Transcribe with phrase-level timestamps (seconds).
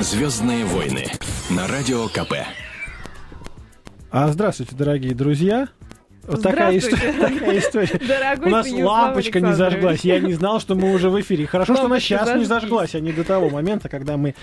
[0.00, 1.06] Звездные войны
[1.48, 2.34] на радио КП.
[4.10, 5.68] А здравствуйте, дорогие друзья.
[6.26, 7.98] Вот такая, история, такая история.
[8.06, 10.00] Дорогой У нас лампочка не зажглась.
[10.00, 11.46] Я не знал, что мы уже в эфире.
[11.46, 14.34] Хорошо, что она сейчас не зажглась, а не до того момента, когда мы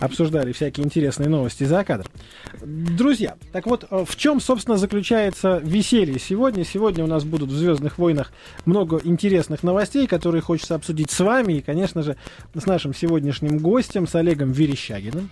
[0.00, 2.10] обсуждали всякие интересные новости за кадром.
[2.60, 6.64] Друзья, так вот, э, в чем, собственно, заключается веселье сегодня?
[6.64, 8.32] Сегодня у нас будут в Звездных войнах
[8.64, 12.16] много интересных новостей, которые хочется обсудить с вами и, конечно же,
[12.54, 15.30] с нашим сегодняшним гостем, с Олегом Верещагиным.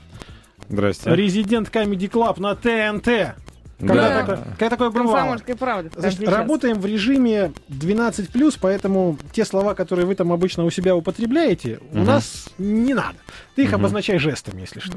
[0.68, 1.14] Здрасте.
[1.14, 3.36] Резидент Comedy Club на ТНТ.
[3.79, 4.21] Когда, Да.
[4.21, 5.12] такое, когда такое бывало?
[5.16, 5.90] Комсомольская правда.
[5.96, 11.80] Значит, работаем в режиме 12+, поэтому те слова, которые вы там обычно у себя употребляете,
[11.93, 12.07] у Мгм.
[12.07, 13.18] нас не надо.
[13.54, 13.80] Ты их Мгм.
[13.80, 14.96] обозначай жестами, если что.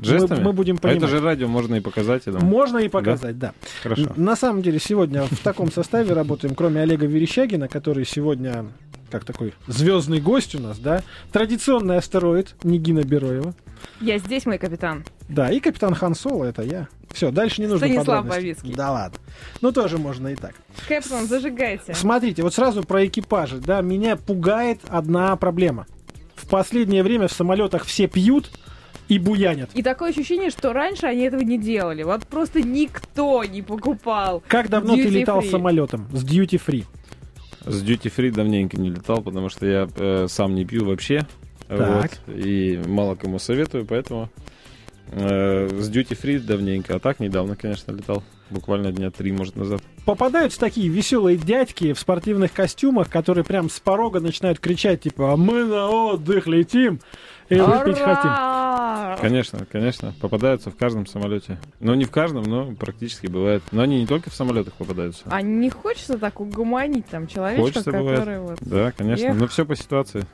[0.00, 0.38] Жестами?
[0.38, 1.02] Мы, мы будем А понимать.
[1.02, 2.48] это же радио, можно и показать, я думаю.
[2.48, 3.52] Можно и показать, да.
[3.82, 4.02] Хорошо.
[4.02, 8.66] Н- На самом деле, сегодня в таком составе работаем, кроме Олега Верещагина, который сегодня
[9.10, 11.02] как такой звездный гость у нас, да.
[11.32, 13.54] Традиционный астероид Нигина Бероева.
[14.00, 15.04] Я здесь, мой капитан.
[15.28, 16.88] Да, и капитан Хан Соло, это я.
[17.12, 18.26] Все, дальше не нужно Станислав.
[18.26, 18.74] Бабицкий.
[18.74, 19.18] Да ладно.
[19.60, 20.54] Ну, тоже можно и так.
[20.86, 21.94] Кэптон, зажигайте.
[21.94, 25.86] Смотрите, вот сразу про экипажи, да, меня пугает одна проблема.
[26.34, 28.50] В последнее время в самолетах все пьют
[29.08, 29.70] и буянят.
[29.74, 32.02] И такое ощущение, что раньше они этого не делали.
[32.02, 34.42] Вот просто никто не покупал.
[34.46, 35.50] Как давно ты летал free.
[35.50, 36.84] самолетом с duty free?
[37.68, 41.26] С Duty Free давненько не летал, потому что я э, сам не пью вообще.
[41.66, 42.18] Так.
[42.26, 44.30] Вот, и мало кому советую, поэтому
[45.12, 46.96] с Duty Free давненько.
[46.96, 48.22] А так недавно, конечно, летал.
[48.50, 49.82] Буквально дня три, может, назад.
[50.06, 55.36] Попадаются такие веселые дядьки в спортивных костюмах, которые прям с порога начинают кричать, типа, а
[55.36, 57.00] мы на отдых летим
[57.50, 58.30] и выпить хотим.
[59.20, 61.58] Конечно, конечно, попадаются в каждом самолете.
[61.80, 63.62] Ну, не в каждом, но практически бывает.
[63.70, 65.24] Но они не только в самолетах попадаются.
[65.26, 68.20] А не хочется так угомонить там человечка, Хочется, бывает.
[68.20, 68.58] который вот...
[68.62, 69.26] Да, конечно.
[69.26, 69.36] Эх.
[69.36, 70.24] Но все по ситуации.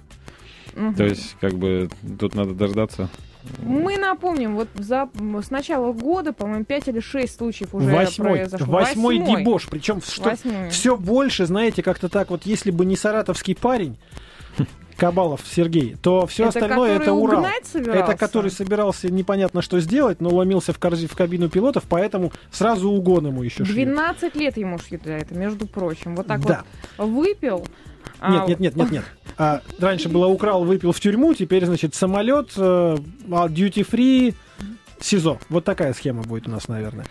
[0.74, 0.94] Мгм.
[0.94, 3.08] То есть, как бы, тут надо дождаться.
[3.62, 5.08] Мы напомним, вот за,
[5.42, 8.66] с начала года, по-моему, 5 или 6 случаев уже Восьмой, произошло.
[8.66, 9.40] восьмой Восьмой.
[9.40, 9.68] дебош.
[9.68, 10.34] Причем что
[10.70, 13.96] все больше, знаете, как-то так вот, если бы не саратовский парень,
[14.96, 17.44] Кабалов Сергей, то все это остальное это Урал.
[17.64, 17.98] собирался?
[18.04, 22.88] Это который собирался непонятно что сделать, но ломился в, корзи- в кабину пилотов, поэтому сразу
[22.90, 23.84] угон ему еще шли.
[23.84, 26.14] 12 лет ему шли за это, между прочим.
[26.14, 26.62] Вот так Да.
[26.96, 27.66] вот выпил.
[28.20, 29.04] А, Нет, нет, нет, нет, нет.
[29.36, 32.96] А, раньше было украл, выпил в тюрьму, теперь, значит, самолет, э, а,
[33.48, 34.34] duty free,
[35.00, 35.38] СИЗО.
[35.48, 37.06] Вот такая схема будет у нас, наверное.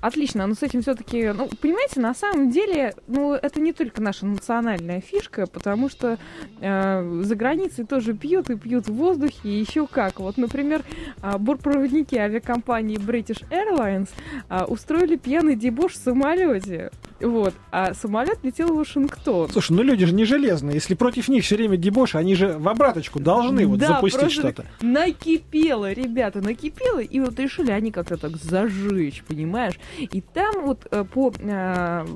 [0.00, 4.26] Отлично, но с этим все-таки, ну, понимаете, на самом деле, ну, это не только наша
[4.26, 6.18] национальная фишка, потому что
[6.60, 10.20] э, за границей тоже пьют и пьют в воздухе, и еще как.
[10.20, 10.82] Вот, например,
[11.22, 14.08] а, бортпроводники авиакомпании British Airlines
[14.48, 16.90] а, устроили пьяный дебош в самолете.
[17.20, 19.50] Вот, а самолет летел в Вашингтон.
[19.50, 20.74] Слушай, ну люди же не железные.
[20.74, 24.66] Если против них все время дебош, они же в обраточку должны вот Да, запустить что-то.
[24.82, 29.78] Накипело, ребята, накипело, и вот решили они как-то так зажечь, понимаешь?
[29.98, 32.06] И там вот э, по э,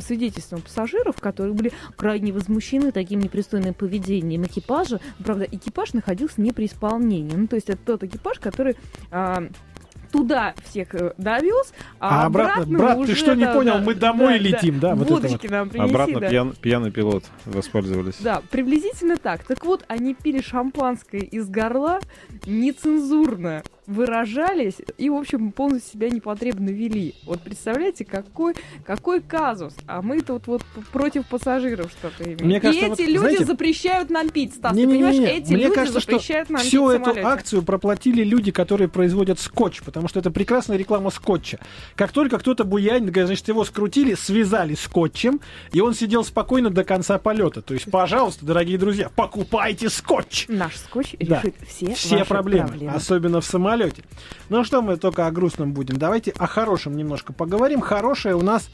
[0.00, 6.66] свидетельствам пассажиров, которые были крайне возмущены таким непристойным поведением экипажа, правда, экипаж находился не при
[6.66, 7.34] исполнении.
[7.34, 8.76] Ну, то есть это тот экипаж, который
[9.10, 9.48] а,
[10.14, 13.74] туда всех э, довез, а, А обратно, обратно брат, уже, ты что не да, понял,
[13.74, 15.22] да, мы домой да, летим, да, вот это вот.
[15.24, 16.28] Водочки нам принеси, Обратно да.
[16.28, 18.14] пьян- пьяный пилот воспользовались.
[18.20, 19.42] Да, приблизительно так.
[19.42, 21.98] Так вот, они пили шампанское из горла,
[22.46, 27.14] нецензурно выражались и, в общем, полностью себя непотребно вели.
[27.26, 29.74] Вот представляете, какой, какой казус.
[29.86, 30.62] А мы тут вот
[30.92, 32.46] против пассажиров что-то имеем.
[32.46, 34.72] Мне кажется, и вот, эти люди знаете, запрещают нам пить, Стас.
[34.72, 38.24] Ты Не-не-не-не, понимаешь, эти Мне люди кажется, запрещают нам всю пить в эту акцию проплатили
[38.24, 41.58] люди, которые производят скотч, потому что это прекрасная реклама скотча.
[41.94, 45.40] Как только кто-то буянит, значит, его скрутили, связали скотчем,
[45.72, 47.62] и он сидел спокойно до конца полета.
[47.62, 50.46] То есть, пожалуйста, дорогие друзья, покупайте скотч!
[50.48, 51.40] Наш скотч Да.
[51.42, 52.92] решит все, Все ваши проблемы, проблемы.
[52.94, 53.73] особенно в самолете.
[54.48, 55.96] Ну что мы только о грустном будем?
[55.96, 57.80] Давайте о хорошем немножко поговорим.
[57.80, 58.68] Хорошая у нас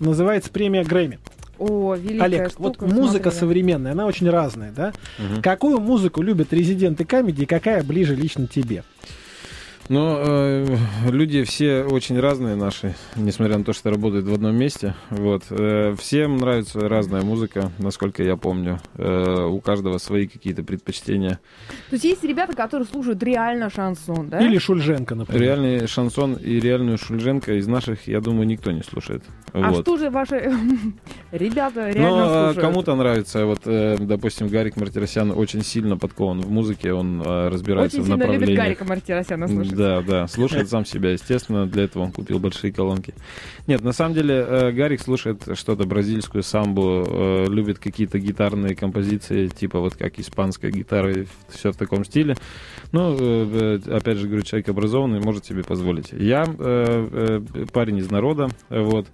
[0.00, 1.18] называется премия Грэмми.
[1.58, 3.40] О, великая Олег, штука, вот музыка смотрели.
[3.40, 4.92] современная, она очень разная, да?
[5.18, 5.42] Мгм.
[5.42, 8.84] Какую музыку любят резиденты комедии, какая ближе лично тебе?
[9.88, 10.76] Но э,
[11.08, 14.94] люди все очень разные наши, несмотря на то, что работают в одном месте.
[15.10, 15.44] Вот.
[15.50, 18.80] Э, всем нравится разная музыка, насколько я помню.
[18.94, 21.38] Э, у каждого свои какие-то предпочтения.
[21.90, 24.40] То есть есть ребята, которые слушают реально шансон, да?
[24.40, 25.42] Или Шульженко, например.
[25.42, 29.22] Реальный шансон и реальную Шульженко из наших, я думаю, никто не слушает.
[29.52, 29.82] А вот.
[29.82, 30.52] что же ваши
[31.32, 32.58] ребята реально Но э, слушают?
[32.58, 37.98] кому-то нравится, вот, э, допустим, Гарик Мартиросян очень сильно подкован в музыке, он э, разбирается
[37.98, 38.64] Очень в сильно любит направлениях.
[38.64, 39.75] Гарика Мартиросяна слушать.
[39.86, 43.14] Да, да, слушает сам себя, естественно, для этого он купил большие колонки.
[43.66, 49.48] Нет, на самом деле э, Гарик слушает что-то бразильскую самбу, э, любит какие-то гитарные композиции,
[49.48, 52.36] типа вот как испанская гитара, и все в таком стиле.
[52.92, 56.12] Ну, э, опять же говорю, человек образованный, может себе позволить.
[56.12, 56.44] Я
[57.72, 59.06] парень из народа, вот.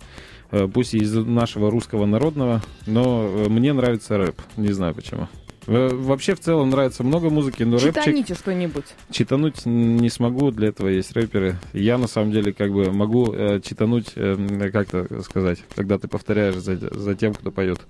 [0.75, 4.37] Пусть и из нашего русского народного, но мне нравится рэп.
[4.59, 5.29] Не знаю почему.
[5.67, 8.85] Э, Вообще в целом нравится много музыки, но рэпчик Читаните что-нибудь.
[9.11, 11.57] читануть не смогу, для этого есть рэперы.
[11.73, 16.09] Я на самом деле как бы могу э, читануть, э, как это сказать, когда ты
[16.09, 17.81] повторяешь за, за тем, кто поет.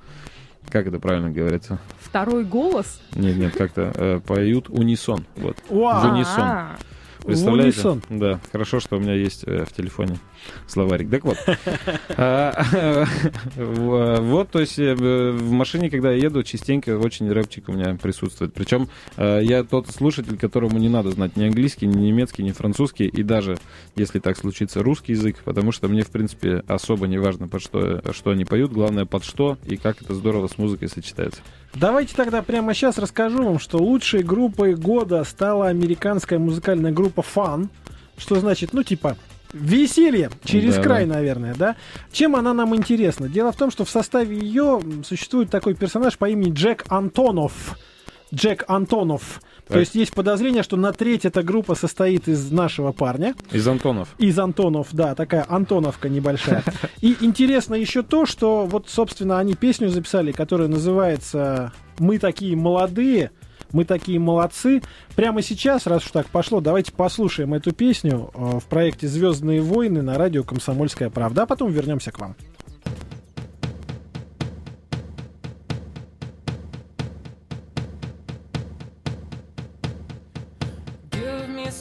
[0.71, 1.81] Как это правильно говорится?
[2.01, 3.01] Второй голос.
[3.15, 5.27] Нет, нет, как-то э, поют унисон.
[5.37, 5.57] Вот.
[5.69, 6.09] Вау!
[6.09, 6.49] В унисон.
[7.25, 7.89] Представляете?
[7.89, 8.03] Унисон.
[8.11, 10.19] Да, хорошо, что у меня есть э, в телефоне
[10.67, 11.11] словарик.
[11.11, 11.37] Так вот.
[12.17, 12.65] А,
[13.57, 18.53] Вот, то есть э, в машине, когда я еду, частенько очень рэпчик у меня присутствует.
[18.53, 23.07] Причем э, я тот слушатель, которому не надо знать ни английский, ни немецкий, ни французский,
[23.07, 23.59] и даже,
[23.97, 28.03] если так случится, русский язык, потому что мне, в принципе, особо не важно, под что,
[28.13, 31.41] что они поют, главное, под что и как это здорово с музыкой сочетается.
[31.75, 37.69] Давайте тогда прямо сейчас расскажу вам, что лучшей группой года стала американская музыкальная группа Fun.
[38.17, 39.17] Что значит, ну, типа,
[39.53, 41.15] веселье через Да, край, да.
[41.15, 41.77] наверное, да?
[42.13, 43.29] Чем она нам интересна?
[43.29, 47.79] Дело в том, что в составе ее существует такой персонаж по имени Джек Антонов.
[48.35, 49.41] Джек Антонов.
[49.67, 49.81] То Так.
[49.81, 53.35] есть есть подозрение, что на треть эта группа состоит из нашего парня.
[53.53, 54.09] Из Антонов.
[54.19, 56.65] Из Антонов, да, такая Антоновка небольшая.
[57.01, 63.31] И интересно еще то, что вот, собственно, они песню записали, которая называется «Мы такие молодые»,
[63.73, 64.83] мы такие молодцы.
[65.17, 70.03] Прямо сейчас, раз уж так пошло, давайте послушаем эту песню э, в проекте «Звездные войны»
[70.03, 72.37] на радио «Комсомольская правда», а потом вернемся к вам.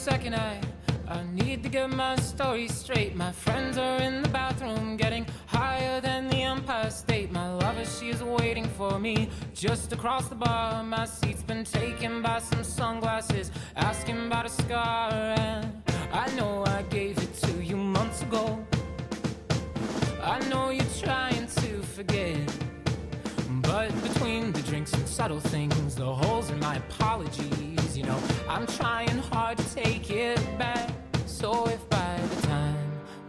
[0.04, 0.34] Second,
[1.96, 3.14] my story straight.
[3.14, 5.24] My friends are in the bathroom, getting
[5.62, 7.30] higher than the Empire State.
[7.30, 10.82] My lover, she is waiting for me just across the bar.
[10.82, 15.12] My seat's been taken by some sunglasses, asking about a scar.
[15.46, 15.64] And
[16.12, 18.44] I know I gave it to you months ago.
[20.34, 22.48] I know you're trying to forget.
[23.70, 28.66] But between the drinks and subtle things, the holes in my apologies, you know, I'm
[28.66, 30.90] trying hard to take it back.
[31.26, 32.71] So if by the time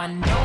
[0.00, 0.39] I know.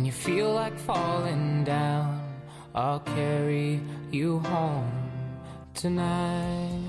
[0.00, 2.22] And you feel like falling down,
[2.74, 3.80] I'll carry
[4.10, 4.90] you home
[5.74, 6.80] tonight.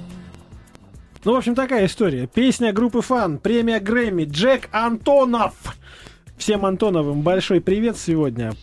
[1.25, 2.25] Ну, в общем, такая история.
[2.25, 5.53] Песня группы Фан, премия Грэмми, Джек Антонов.
[6.37, 8.53] Всем Антоновым большой привет сегодня.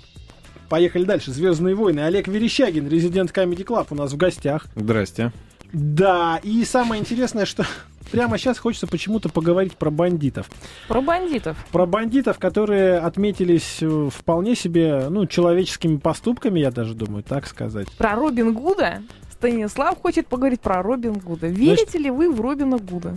[0.71, 1.31] Поехали дальше.
[1.31, 2.01] Звездные войны.
[2.01, 4.67] Олег Верещагин, резидент Comedy Club у нас в гостях.
[4.75, 5.31] Здрасте.
[5.75, 7.67] Да, и самое интересное, что
[8.11, 10.51] прямо сейчас хочется почему-то поговорить про бандитов.
[10.89, 11.57] Про бандитов.
[11.71, 17.89] Про бандитов, которые отметились э, вполне себе, ну, человеческими поступками, я даже думаю, так сказать.
[17.97, 19.03] Про Робин Гуда.
[19.33, 21.47] Станислав хочет поговорить про Робин Гуда.
[21.47, 23.17] Верите ли вы в Робина Гуда?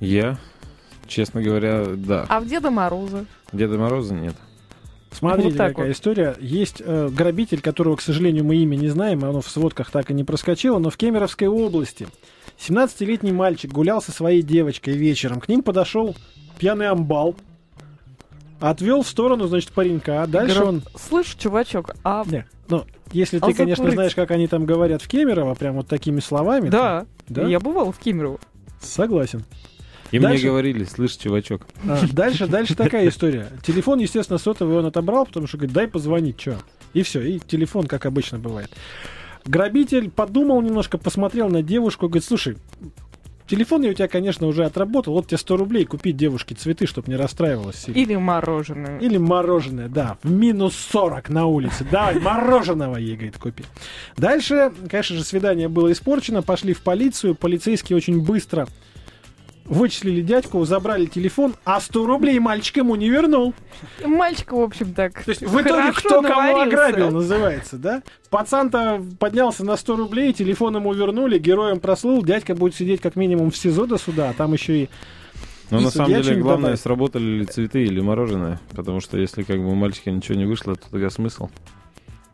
[0.00, 0.38] Я,
[1.06, 2.24] честно говоря, да.
[2.28, 3.26] А в Деда Мороза?
[3.52, 4.36] Деда Мороза нет.
[5.10, 5.96] Смотрите, Вот так какая вот.
[5.96, 6.36] история.
[6.38, 10.10] Есть э, грабитель, которого, к сожалению, мы имя не знаем, и оно в сводках так
[10.10, 12.06] и не проскочило, но в Кемеровской области
[12.58, 15.40] 17-летний мальчик гулял со своей девочкой вечером.
[15.40, 16.16] К ним подошел
[16.58, 17.36] пьяный амбал,
[18.60, 20.26] отвел в сторону, значит, паренька.
[20.26, 20.82] Дальше Говорю, он...
[20.96, 22.24] Слышь, чувачок, а...
[22.26, 23.94] Не, ну, если А ты, конечно, закурить?
[23.94, 26.68] знаешь, как они там говорят в Кемерово, прям вот такими словами.
[26.68, 27.46] Да, то- да?
[27.46, 28.40] я бывал в Кемерово.
[28.82, 29.44] Согласен.
[30.10, 31.66] И Дальше- мне говорили, слышь, чувачок.
[31.86, 33.48] А, дальше, дальше такая история.
[33.64, 36.56] Телефон, естественно, сотовый он отобрал, потому что говорит, дай позвонить, что?
[36.94, 38.70] И все, и телефон, как обычно бывает.
[39.48, 42.58] Грабитель подумал немножко, посмотрел на девушку, говорит, слушай,
[43.46, 47.10] телефон я у тебя, конечно, уже отработал, вот тебе 100 рублей, купи девушке цветы, чтобы
[47.10, 47.98] не расстраивалась сильно.
[47.98, 48.98] Или мороженое.
[48.98, 51.86] Или мороженое, да, в минус 40 на улице.
[51.90, 53.64] Давай, мороженого ей, говорит, купи.
[54.18, 58.68] Дальше, конечно же, свидание было испорчено, пошли в полицию, полицейские очень быстро
[59.68, 63.54] вычислили дядьку, забрали телефон, а 100 рублей мальчик ему не вернул.
[64.04, 66.62] Мальчик, в общем, так То есть в итоге кто кого наварился.
[66.86, 68.02] ограбил, называется, да?
[68.30, 73.50] Пацан-то поднялся на 100 рублей, телефон ему вернули, героем прослыл, дядька будет сидеть как минимум
[73.50, 74.88] в СИЗО до суда, а там еще и...
[75.70, 76.80] Но И на самом деле главное, добавит.
[76.80, 78.58] сработали ли цветы или мороженое.
[78.74, 81.50] Потому что если как бы у мальчика ничего не вышло, то тогда смысл.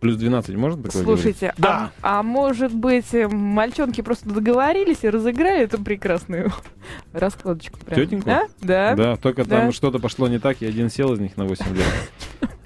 [0.00, 1.22] Плюс 12 можно такое говорить?
[1.22, 1.90] Слушайте, Да.
[2.02, 6.52] а, а может быть, э, мальчонки просто договорились и разыграли эту прекрасную
[7.12, 7.78] раскладочку?
[7.78, 8.00] прям?
[8.00, 8.28] Тетеньку?
[8.30, 8.42] А?
[8.60, 8.94] Да.
[8.96, 9.60] Да, только Да.
[9.60, 11.86] там что-то пошло не так, и один сел из них на 8 лет.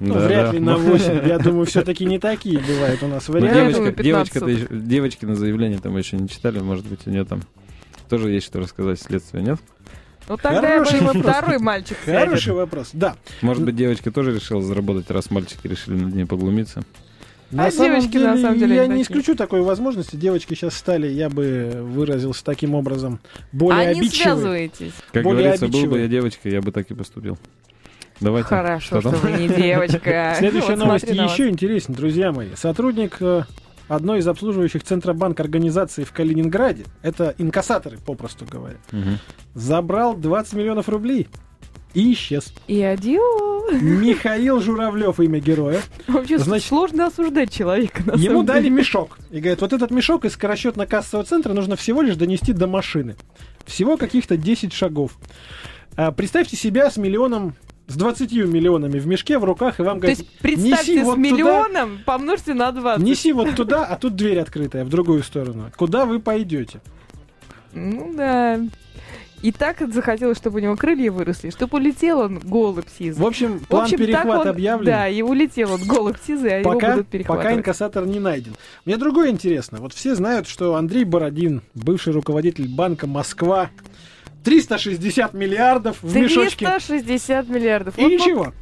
[0.01, 0.53] Ну, Да, вряд да.
[0.53, 1.29] ли на 8.
[1.29, 3.73] Я думаю, все-таки не такие бывают у нас Ну, Я варианты.
[3.75, 7.25] девочка, 15 девочка-то еще- девочки на заявление там еще не читали, может быть, у нее
[7.25, 7.43] там
[8.09, 9.61] тоже есть что рассказать следствие, нет?
[10.29, 11.23] Ну тогда Хороший бы вопрос.
[11.25, 12.29] второй мальчик сядет.
[12.29, 13.15] Хороший вопрос, да.
[13.43, 16.83] Может быть, девочка тоже решила заработать, раз мальчики решили над ней поглумиться.
[17.51, 19.21] На А самом девочки, деле, на самом деле, я не не такие.
[19.21, 20.17] исключу такой возможности.
[20.17, 23.21] Девочки сейчас стали, я бы выразился таким образом,
[23.53, 24.23] более А не обидчивые.
[24.35, 24.93] связываетесь.
[25.13, 27.39] Как Более говорится, был бы я девочкой, я бы так и поступил.
[28.21, 28.49] Давайте.
[28.49, 30.35] Хорошо, что что вы не девочка.
[30.39, 32.49] Следующая Вот новость еще интереснее, друзья мои.
[32.57, 33.45] Сотрудник э,
[33.89, 38.77] одной из обслуживающих Центробанк организаций в Калининграде, это инкассаторы, попросту говоря,
[39.55, 41.29] забрал 20 миллионов рублей
[41.95, 42.53] и исчез.
[42.67, 43.59] И адио.
[43.81, 45.81] Михаил Журавлев, имя героя.
[46.07, 48.03] Вообще Значит, сложно осуждать человека.
[48.07, 48.77] на Ему дали деле.
[48.77, 49.19] мешок.
[49.31, 53.17] И говорят, вот этот мешок из скоросчетно-кассового центра нужно всего лишь донести до машины.
[53.67, 55.19] Всего каких-то 10 шагов.
[55.97, 57.55] А, представьте себя с миллионом,
[57.89, 61.05] с 20 миллионами в мешке в руках, и вам То говорят, есть представьте неси с
[61.05, 61.21] вот туда.
[61.29, 63.05] миллионом, помножьте на 20.
[63.05, 65.71] неси вот туда, а тут дверь открытая, в другую сторону.
[65.77, 66.81] Куда вы пойдете?
[67.75, 68.61] Ну да.
[69.43, 73.23] И так захотелось, чтобы у него крылья выросли, чтобы улетел он голубь сизый.
[73.23, 74.87] В общем, В план общем, так перехват он- объявлен.
[74.87, 77.57] Да, и улетел он голубь сизый, а его Пока, будут пока перехватывать.
[77.59, 78.55] инкассатор не найден.
[78.85, 79.79] Мне другое интересно.
[79.79, 83.71] Вот все знают, что Андрей Бородин, бывший руководитель банка Москва,
[84.45, 86.67] 360 миллиардов в мешочке.
[86.67, 87.99] 360 миллиардов.
[87.99, 88.53] И Вот- ничего.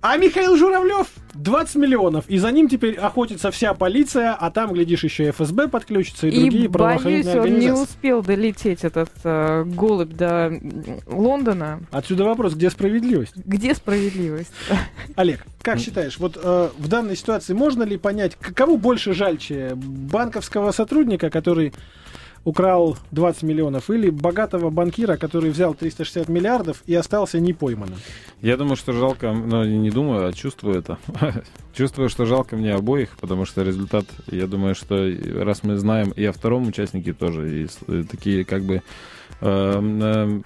[0.00, 1.06] А Михаил Журавлев
[1.38, 2.24] 20 миллионов.
[2.28, 6.30] И за ним теперь охотится вся полиция, а там, глядишь, еще и ФСБ подключится и,
[6.30, 7.82] И, другие боюсь, правоохранительные он не организации.
[7.82, 10.52] успел долететь, этот э, голубь, до
[11.06, 11.80] Лондона.
[11.90, 13.34] Отсюда вопрос, где справедливость?
[13.36, 14.52] Где справедливость?
[15.16, 19.72] Олег, как считаешь, вот э, в данной ситуации можно ли понять, к- кого больше жальче?
[19.74, 21.72] Банковского сотрудника, который
[22.44, 27.98] украл 20 миллионов, или богатого банкира, который взял 360 миллиардов и остался непойманным?
[28.40, 30.98] Я думаю, что жалко, но не думаю, а чувствую это.
[31.74, 35.08] чувствую, что жалко мне обоих, потому что результат, я думаю, что
[35.42, 38.82] раз мы знаем и о втором участнике тоже, и такие как бы
[39.40, 40.44] эм, эм,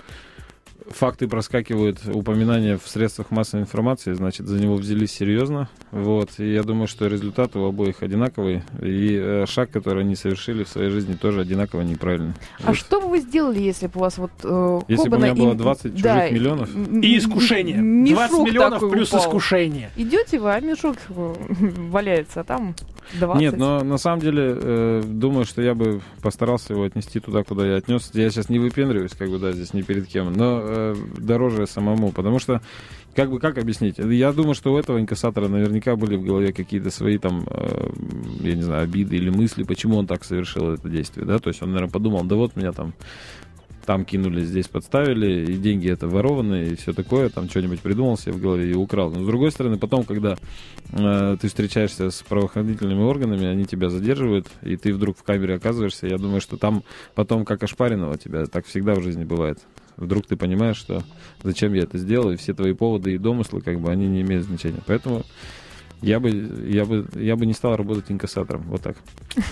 [0.93, 5.69] факты проскакивают, упоминания в средствах массовой информации, значит, за него взялись серьезно.
[5.91, 6.31] Вот.
[6.39, 8.63] И я думаю, что результат у обоих одинаковый.
[8.81, 12.35] И э, шаг, который они совершили в своей жизни, тоже одинаково неправильный.
[12.63, 12.77] А Вот.
[12.77, 14.31] что бы вы сделали, если бы у вас вот...
[14.45, 16.71] э, Если бы у Кобана меня было им- 20 чужих да, миллионов?
[17.03, 17.77] И искушение.
[17.79, 19.21] м- 20 мешок миллионов плюс упал.
[19.23, 19.91] искушение.
[19.97, 22.75] Идете вы, а мешок валяется, а там
[23.19, 23.41] 20.
[23.41, 27.67] Нет, но на самом деле э, думаю, что я бы постарался его отнести туда, куда
[27.67, 28.11] я отнес.
[28.15, 32.13] Я сейчас не выпендриваюсь, как бы, да, здесь не перед кем, но э, дороже самому,
[32.13, 32.61] потому что
[33.15, 33.99] как бы как объяснить?
[33.99, 37.91] Я думаю, что у этого инкассатора наверняка были в голове какие-то свои там, э,
[38.41, 41.39] я не знаю, обиды или мысли, почему он так совершил это действие, да?
[41.39, 42.95] То есть он, наверное, подумал, да вот меня там
[43.85, 48.33] там кинули, здесь подставили, и деньги это ворованные, и все такое, там что-нибудь придумал себе
[48.33, 49.11] в голове и украл.
[49.11, 50.37] Но с другой стороны, потом, когда
[50.93, 56.07] э, ты встречаешься с правоохранительными органами, они тебя задерживают, и ты вдруг в камере оказываешься,
[56.07, 56.85] я думаю, что там
[57.15, 59.59] потом как ошпаренного тебя, так всегда в жизни бывает.
[59.97, 61.03] Вдруг ты понимаешь, что
[61.43, 64.47] зачем я это сделал, и все твои поводы и домыслы, как бы, они не имеют
[64.47, 64.81] значения.
[64.87, 65.25] Поэтому
[66.03, 66.31] я бы,
[66.69, 68.63] я бы, я бы не стал работать инкассатором.
[68.63, 68.97] Вот так.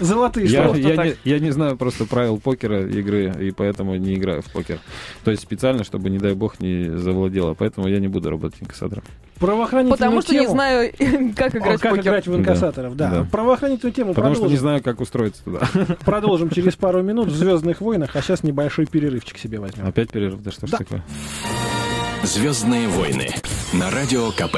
[0.01, 0.77] Золотые Я, слова.
[0.77, 1.07] я так.
[1.07, 4.79] не, я не знаю просто правил покера игры, и поэтому не играю в покер.
[5.25, 7.55] То есть специально, чтобы, не дай бог, не завладело.
[7.55, 9.05] Поэтому я не буду работать инкассатором.
[9.39, 10.93] Правоохранительную Потому что не тему- знаю,
[11.37, 12.03] как О, играть в как покер.
[12.03, 13.11] играть в инкассаторов, да.
[13.11, 13.25] Да.
[13.31, 14.61] Правоохранительную тему Потому что не продолжим.
[14.61, 15.61] знаю, как устроиться туда.
[16.05, 19.87] продолжим через пару минут в Звездных войнах, а сейчас небольшой перерывчик себе возьмем.
[19.87, 20.79] Опять перерыв, да что ж Да.
[20.79, 21.03] такое?
[22.23, 23.31] Звездные войны
[23.73, 24.57] на радио КП.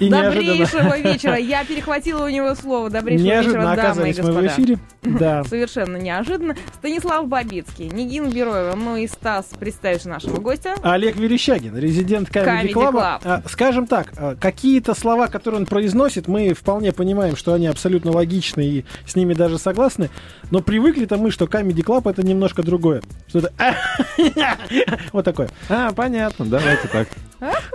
[0.00, 1.36] И Добрейшего вечера.
[1.36, 2.90] Я перехватила у него слово.
[2.90, 4.46] Добрейшего неожиданно вечера, дамы и оказались мы в господа.
[4.48, 4.78] эфире.
[5.04, 5.44] Да.
[5.44, 6.56] Совершенно неожиданно.
[6.78, 10.74] Станислав Бабицкий, Нигин Бероева, ну и Стас, представишь нашего гостя.
[10.82, 12.92] Олег Верещагин, резидент Comedy Comedy Club.
[12.94, 13.20] Club.
[13.22, 18.12] А, Скажем так, а, какие-то слова, которые он произносит, мы вполне понимаем, что они абсолютно
[18.12, 20.08] логичны и с ними даже согласны,
[20.50, 23.02] но привыкли-то мы, что Comedy Club это немножко другое.
[23.28, 23.52] Что это
[25.12, 25.50] вот такое.
[25.68, 27.08] А, понятно, давайте так.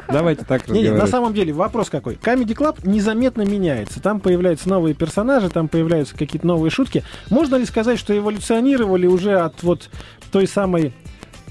[0.08, 2.16] Давайте так Не, не, на самом деле вопрос какой.
[2.16, 4.02] Comedy Club незаметно меняется.
[4.02, 7.04] Там появляются новые персонажи, там появляются какие-то новые шутки.
[7.30, 9.90] Можно ли сказать, что эволюционировали уже от вот
[10.32, 10.94] той самой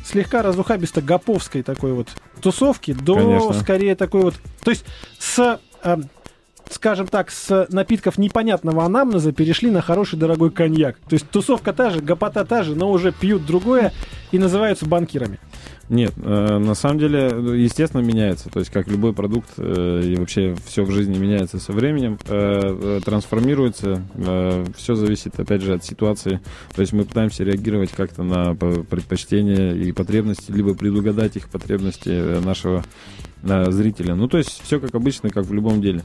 [0.05, 2.09] слегка разухабисто гоповской такой вот
[2.41, 3.53] тусовки до Конечно.
[3.55, 4.35] скорее такой вот...
[4.65, 4.85] То есть
[5.19, 5.59] с...
[6.71, 10.97] скажем так, с напитков непонятного анамнеза перешли на хороший дорогой коньяк.
[11.09, 13.93] То есть тусовка та же, гопота та же, но уже пьют другое
[14.33, 15.39] и называются банкирами.
[15.89, 18.51] Нет, э, на самом деле, естественно, меняется.
[18.51, 22.29] То есть, как любой продукт, э, и вообще все в жизни меняется со временем, э,
[22.29, 24.03] э, трансформируется.
[24.77, 26.41] все зависит, опять же, от ситуации.
[26.75, 32.41] То есть, мы пытаемся реагировать как-то на предпочтения и потребности, либо предугадать их потребности э,
[32.41, 32.85] нашего
[33.43, 34.15] э, зрителя.
[34.15, 36.03] Ну, то есть, все как обычно, как в любом деле.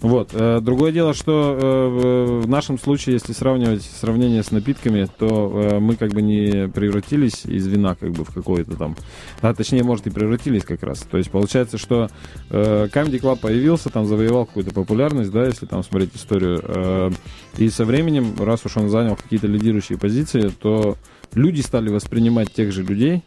[0.00, 0.30] Вот.
[0.32, 5.96] Э, Другое дело, что э, в нашем случае, если сравнивать сравнение с напитками, то мы
[5.96, 8.96] как бы не превратились из вина как бы в какое-то там
[9.40, 11.00] а точнее, может, и превратились как раз.
[11.00, 12.08] То есть получается, что
[12.50, 17.12] э, Comedy Club появился, там завоевал какую-то популярность, да, если там смотреть историю.
[17.56, 20.96] И со временем, раз уж он занял какие-то лидирующие позиции, то
[21.34, 23.22] люди стали воспринимать тех же людей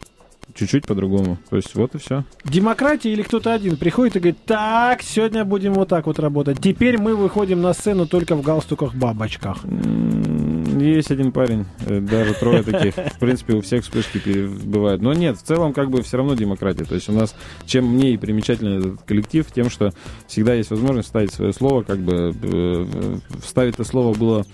[0.54, 1.38] чуть-чуть по-другому.
[1.50, 2.24] То есть вот и все.
[2.44, 6.60] Демократия или кто-то один приходит и говорит, так, сегодня будем вот так вот работать.
[6.60, 9.58] Теперь мы выходим на сцену только в галстуках-бабочках.
[9.64, 12.94] Есть один парень, э, даже трое таких.
[12.94, 15.02] В принципе, у всех вспышки бывают.
[15.02, 16.84] Но нет, в целом, как бы все равно демократия.
[16.84, 17.34] То есть у нас,
[17.66, 19.92] чем мне и примечательный этот коллектив, тем, что
[20.26, 24.44] всегда есть возможность вставить свое слово, как бы э, вставить это слово было э,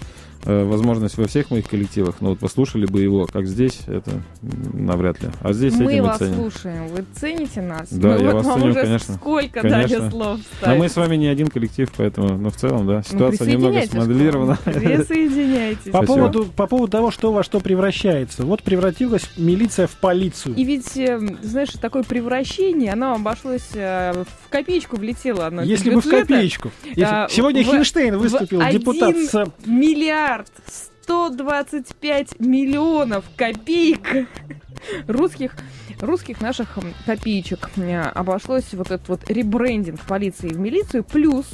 [0.45, 4.23] возможность во всех моих коллективах, но вот послушали бы его, как здесь, это
[4.73, 5.31] навряд ли.
[5.41, 6.35] А здесь Мы этим и вас ценим.
[6.35, 6.89] слушаем.
[6.89, 7.89] Вы цените нас?
[7.91, 9.15] Да, Мы я вот вас ценю, уже конечно.
[9.15, 9.99] сколько Конечно.
[9.99, 10.79] дали слов Но вставить.
[10.81, 13.93] мы с вами не один коллектив, поэтому, ну, в целом, да, Ну, ситуация немного к
[13.93, 14.05] нам.
[14.05, 14.59] смоделирована.
[14.65, 15.85] Присоединяйтесь.
[15.85, 16.07] По Спасибо.
[16.07, 18.45] поводу, по поводу того, что во что превращается.
[18.45, 20.55] Вот превратилась милиция в полицию.
[20.57, 25.47] И ведь, э, знаешь, такое превращение, оно обошлось э, в копеечку влетело.
[25.47, 26.71] Оно Если бы в копеечку.
[26.85, 29.47] Если- А, Сегодня в- Хинштейн выступил, в депутат один с...
[29.67, 30.34] Миллиард
[31.05, 34.29] 125 миллионов копеек
[35.07, 35.57] русских
[36.01, 37.71] русских наших копеечек.
[37.77, 41.47] Э, обошлось вот этот вот ребрендинг полиции в милицию, плюс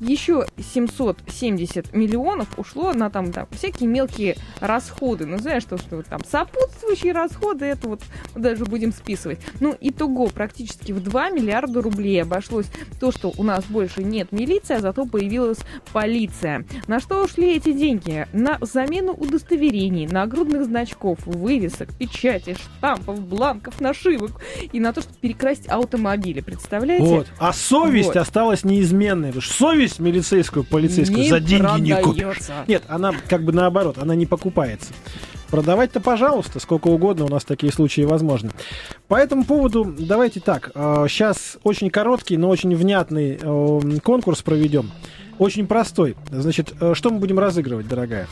[0.00, 5.26] еще 770 миллионов ушло на там, там всякие мелкие расходы.
[5.26, 8.02] Ну, знаешь, что, что там сопутствующие расходы, это вот
[8.34, 9.38] даже будем списывать.
[9.60, 12.66] Ну, итого практически в 2 миллиарда рублей обошлось
[13.00, 15.58] то, что у нас больше нет милиции, а зато появилась
[15.92, 16.64] полиция.
[16.86, 18.26] На что ушли эти деньги?
[18.32, 24.40] На замену удостоверений, нагрудных значков, вывесок, печати, штампов, бланков, нашивок
[24.72, 26.40] и на то, чтобы перекрасить автомобили.
[26.40, 27.04] Представляете?
[27.04, 27.26] Вот.
[27.38, 28.16] А совесть Вот.
[28.16, 29.28] осталась неизменной.
[29.28, 32.22] Потому что совесть милицейскую, полицейскую Не за деньги не купишь.
[32.22, 32.52] продается.
[32.66, 34.92] Нет, она как бы наоборот, она не покупается.
[35.50, 38.50] Продавать-то, пожалуйста, сколько угодно, у нас такие случаи возможны.
[39.06, 40.70] По этому поводу давайте так.
[40.74, 44.90] Сейчас очень короткий, но очень внятный э, конкурс проведем.
[45.38, 46.16] Очень простой.
[46.30, 48.28] Значит, э, что мы будем разыгрывать, дорогая?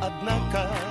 [0.00, 0.83] однако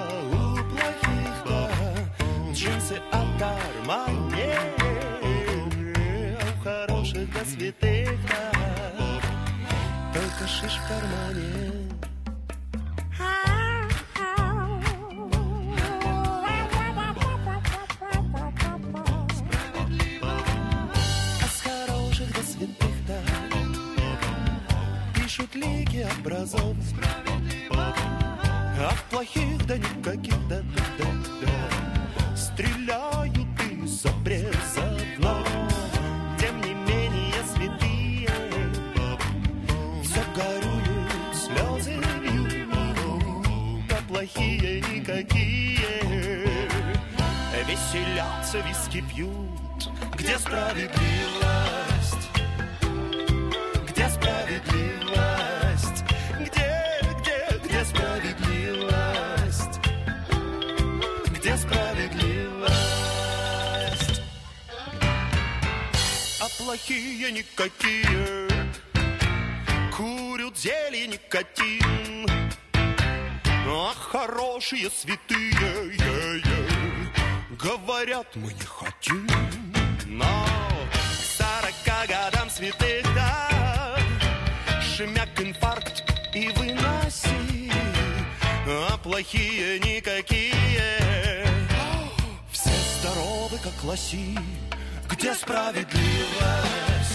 [10.63, 11.49] шиш в кармане.
[21.41, 23.17] А с хороших до святых-то
[25.15, 26.75] Пишут лики образов.
[27.71, 31.12] А в плохих да никаких да да да
[45.23, 46.69] никакие
[47.67, 52.29] Веселятся, виски пьют Где справедливость?
[53.89, 56.03] Где справедливость?
[56.39, 59.79] Где, где, где справедливость?
[61.27, 64.21] Где справедливость?
[66.41, 68.49] А плохие никакие
[69.95, 72.27] Курят зелье никотин
[73.75, 76.43] А хорошие святые е-е,
[77.57, 79.27] Говорят, мы не хотим.
[80.05, 80.45] Но
[80.91, 80.95] к
[81.37, 83.97] сорока годам святых да
[84.79, 86.03] Шмяк, инфаркт
[86.35, 87.71] и выноси
[88.67, 91.47] А плохие никакие.
[92.51, 94.37] Все здоровы, как лоси
[95.09, 97.12] Где справедливость?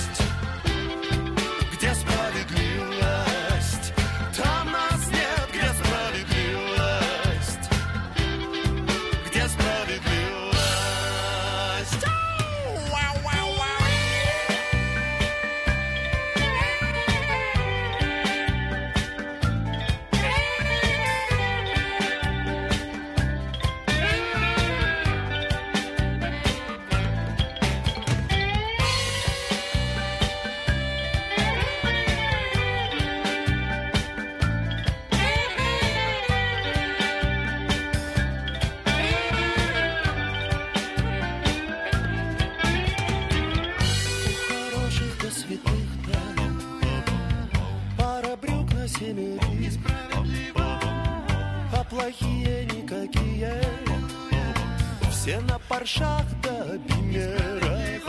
[55.28, 58.06] Все на паршах да бимерах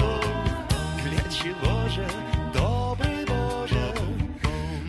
[1.03, 2.07] Для чего же,
[2.53, 3.93] добрый Боже.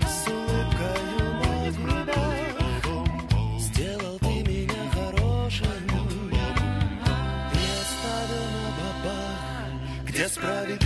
[0.06, 5.82] С улыбкою на губах Сделал ты меня хорошим.
[7.52, 10.79] И оставил на бабах Где справедливость?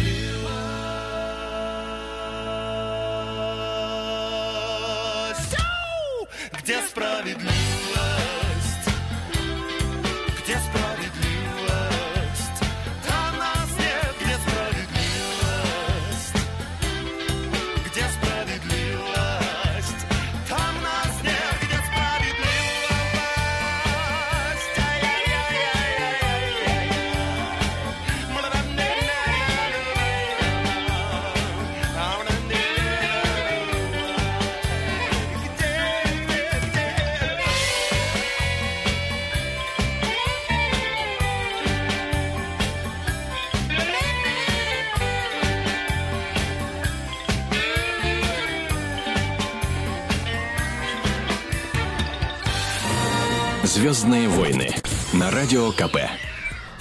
[53.84, 54.70] Звездные войны
[55.12, 55.98] на радио КП.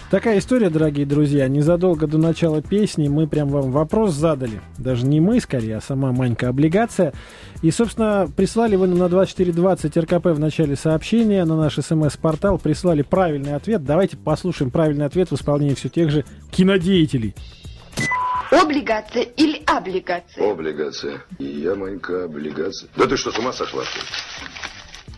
[0.10, 1.50] Такая история, дорогие друзья.
[1.50, 4.62] Незадолго до начала песни мы прям вам вопрос задали.
[4.78, 7.12] Даже не мы, скорее, а сама Манька Облигация.
[7.62, 12.58] И, собственно, прислали вы нам на 2420 РКП в начале сообщения на наш смс-портал.
[12.58, 13.84] Прислали правильный ответ.
[13.84, 17.36] Давайте послушаем правильный ответ в исполнении все тех же кинодеятелей.
[18.50, 20.50] Облигация или облигация?
[20.50, 21.22] Облигация.
[21.38, 22.90] И я, Манька, облигация.
[22.96, 23.84] Да ты что, с ума сошла?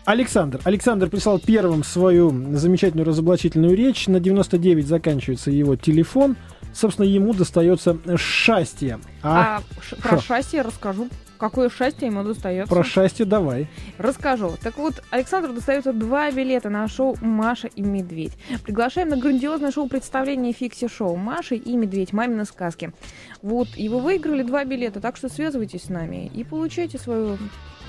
[0.05, 0.61] Александр.
[0.63, 4.07] Александр прислал первым свою замечательную разоблачительную речь.
[4.07, 6.35] На 99 заканчивается его телефон.
[6.73, 8.99] Собственно, ему достается счастье.
[9.23, 10.21] А, ш- про Шо?
[10.23, 11.07] счастье расскажу.
[11.37, 12.73] Какое счастье ему достается?
[12.73, 13.67] Про счастье давай.
[13.97, 14.53] Расскажу.
[14.61, 18.33] Так вот, Александру достается два билета на шоу «Маша и медведь».
[18.63, 22.13] Приглашаем на грандиозное шоу-представление фикси-шоу «Маша и медведь.
[22.13, 22.93] Мамины сказки».
[23.41, 27.37] Вот, и вы выиграли два билета, так что связывайтесь с нами и получайте свою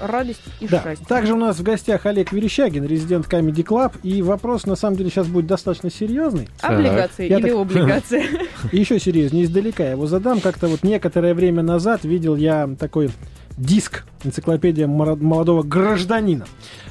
[0.01, 0.83] радость и Да.
[0.83, 1.07] счастье.
[1.07, 3.93] Также у нас в гостях Олег Верещагин, резидент Comedy Club.
[4.03, 6.49] И вопрос, на самом деле, сейчас будет достаточно серьезный.
[6.61, 8.25] Облигация Я или так- облигация?
[8.73, 10.41] И еще серьезнее, издалека я его задам.
[10.41, 13.11] Как-то вот некоторое время назад видел я такой
[13.57, 16.45] диск, энциклопедия молодого гражданина,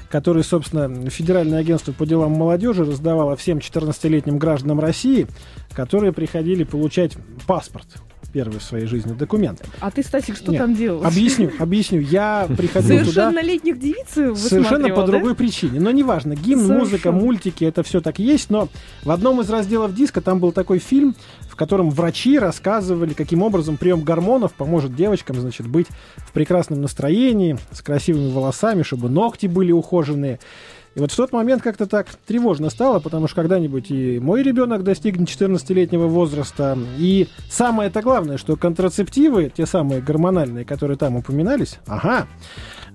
[0.10, 5.28] который, собственно, Федеральное агентство по делам молодежи раздавало всем 14-летним гражданам России,
[5.74, 7.13] которые приходили получать
[7.46, 7.86] паспорт.
[8.36, 9.63] Первый в своей жизни документ.
[9.80, 11.06] А ты, кстати, что Нет, там делал?
[11.06, 12.02] Объясню, объясню.
[12.02, 13.32] Я приходил туда...
[13.32, 15.08] Совершеннолетних девиц Совершенно по да?
[15.08, 15.80] другой причине.
[15.80, 18.50] Но неважно, гимн, музыка, мультики, это все так есть.
[18.50, 18.67] Но
[19.06, 21.15] в одном из разделов диска там был такой фильм,
[21.48, 27.58] в котором врачи рассказывали, каким образом прием гормонов поможет девочкам, значит, быть в прекрасном настроении,
[27.71, 30.41] с красивыми волосами, чтобы ногти были ухоженные.
[30.96, 34.84] И вот в тот момент как-то так тревожно стало, потому что когда-нибудь и мой ребенок
[34.84, 36.78] достигнет 14-летнего возраста.
[36.98, 42.28] И самое это главное, что контрацептивы, те самые гормональные, которые там упоминались, ага,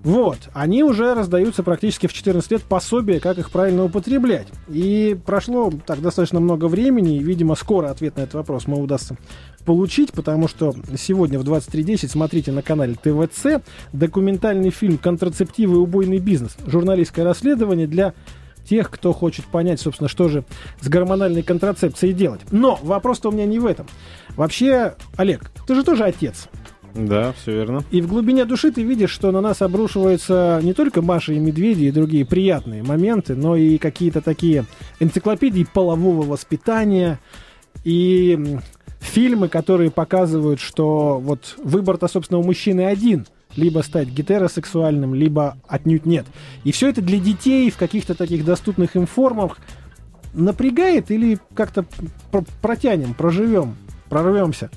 [0.02, 4.48] вот, они уже раздаются практически в 14 лет пособие, как их правильно употреблять.
[4.68, 9.16] И прошло так достаточно много времени, и, видимо, скоро ответ на этот вопрос мы удастся
[9.64, 16.18] получить, потому что сегодня в 23.10 смотрите на канале ТВЦ документальный фильм «Контрацептивы и убойный
[16.18, 16.56] бизнес».
[16.66, 18.14] Журналистское расследование для
[18.64, 20.44] тех, кто хочет понять, собственно, что же
[20.80, 22.40] с гормональной контрацепцией делать.
[22.50, 23.86] Но вопрос-то у меня не в этом.
[24.36, 26.48] Вообще, Олег, ты же тоже отец.
[26.94, 27.84] Да, все верно.
[27.90, 31.84] И в глубине души ты видишь, что на нас обрушиваются не только Маша и Медведи
[31.84, 34.64] и другие приятные моменты, но и какие-то такие
[34.98, 37.18] энциклопедии полового воспитания
[37.84, 38.58] и
[39.00, 43.26] фильмы, которые показывают, что вот выбор-то, собственно, у мужчины один.
[43.56, 46.24] Либо стать гетеросексуальным, либо отнюдь нет.
[46.62, 49.58] И все это для детей в каких-то таких доступных им формах
[50.32, 51.84] напрягает или как-то
[52.30, 53.74] пр- протянем, проживем,
[54.08, 54.70] прорвемся?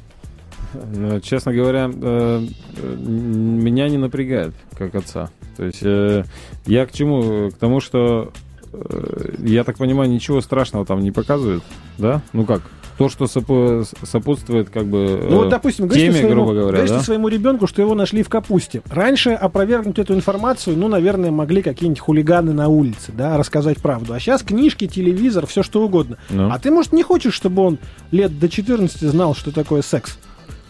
[1.21, 2.47] Честно говоря, э,
[2.81, 5.29] меня не напрягает, как отца.
[5.57, 6.23] То есть э,
[6.65, 7.49] я к чему?
[7.51, 8.31] К тому, что
[8.71, 11.63] э, я так понимаю, ничего страшного там не показывают,
[11.97, 12.21] да?
[12.33, 12.61] Ну как?
[12.97, 16.97] То, что сопо- сопутствует, как бы Ну вот, допустим, теме, своему, грубо говоря, говоришь ты
[16.97, 17.01] да?
[17.03, 18.83] своему ребенку, что его нашли в капусте.
[18.89, 24.13] Раньше опровергнуть эту информацию, ну, наверное, могли какие-нибудь хулиганы на улице, да, рассказать правду.
[24.13, 26.17] А сейчас книжки, телевизор, все что угодно.
[26.29, 26.51] Ну.
[26.51, 27.79] А ты, может, не хочешь, чтобы он
[28.11, 30.19] лет до 14 знал, что такое секс?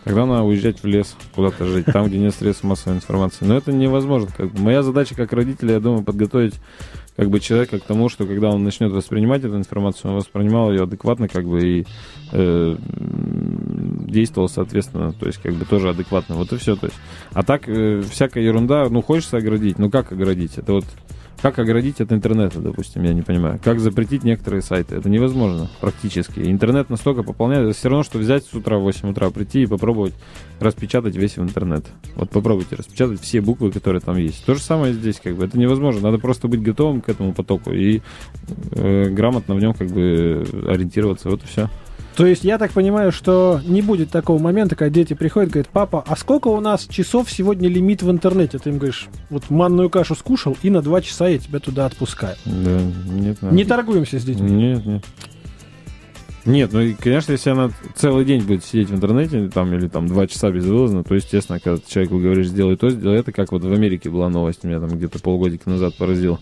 [0.03, 3.45] Тогда надо уезжать в лес, куда-то жить, там, где нет средств массовой информации.
[3.45, 4.29] Но это невозможно.
[4.35, 4.61] Как бы.
[4.61, 6.55] Моя задача как родителя, я думаю, подготовить
[7.15, 10.83] как бы человека к тому, что когда он начнет воспринимать эту информацию, он воспринимал ее
[10.83, 11.85] адекватно, как бы и
[12.31, 12.75] э,
[14.07, 16.35] действовал соответственно, то есть как бы тоже адекватно.
[16.35, 16.75] Вот и все.
[16.75, 16.97] То есть.
[17.31, 20.57] А так э, всякая ерунда, ну хочется оградить, ну как оградить?
[20.57, 20.85] Это вот
[21.41, 23.59] как оградить от интернета, допустим, я не понимаю.
[23.63, 24.95] Как запретить некоторые сайты?
[24.95, 26.39] Это невозможно практически.
[26.39, 29.65] Интернет настолько пополняет, это все равно, что взять с утра в 8 утра, прийти и
[29.65, 30.13] попробовать
[30.59, 31.85] распечатать весь интернет.
[32.15, 34.45] Вот попробуйте распечатать все буквы, которые там есть.
[34.45, 35.45] То же самое здесь, как бы.
[35.45, 36.01] Это невозможно.
[36.01, 38.01] Надо просто быть готовым к этому потоку и
[38.71, 41.29] э, грамотно в нем как бы ориентироваться.
[41.29, 41.69] Вот и все.
[42.15, 45.69] То есть я так понимаю, что не будет такого момента, когда дети приходят и говорят,
[45.71, 48.59] папа, а сколько у нас часов сегодня лимит в интернете?
[48.59, 52.35] Ты им говоришь, вот манную кашу скушал, и на два часа я тебя туда отпускаю.
[52.45, 54.49] Да, нет, Не торгуемся с детьми.
[54.49, 55.05] Нет, нет.
[56.45, 60.07] Нет, ну и, конечно, если она целый день будет сидеть в интернете, там, или там
[60.07, 63.71] два часа безвылазно, то, естественно, когда человеку говоришь, сделай то, сделай это, как вот в
[63.71, 66.39] Америке была новость, меня там где-то полгодика назад поразила.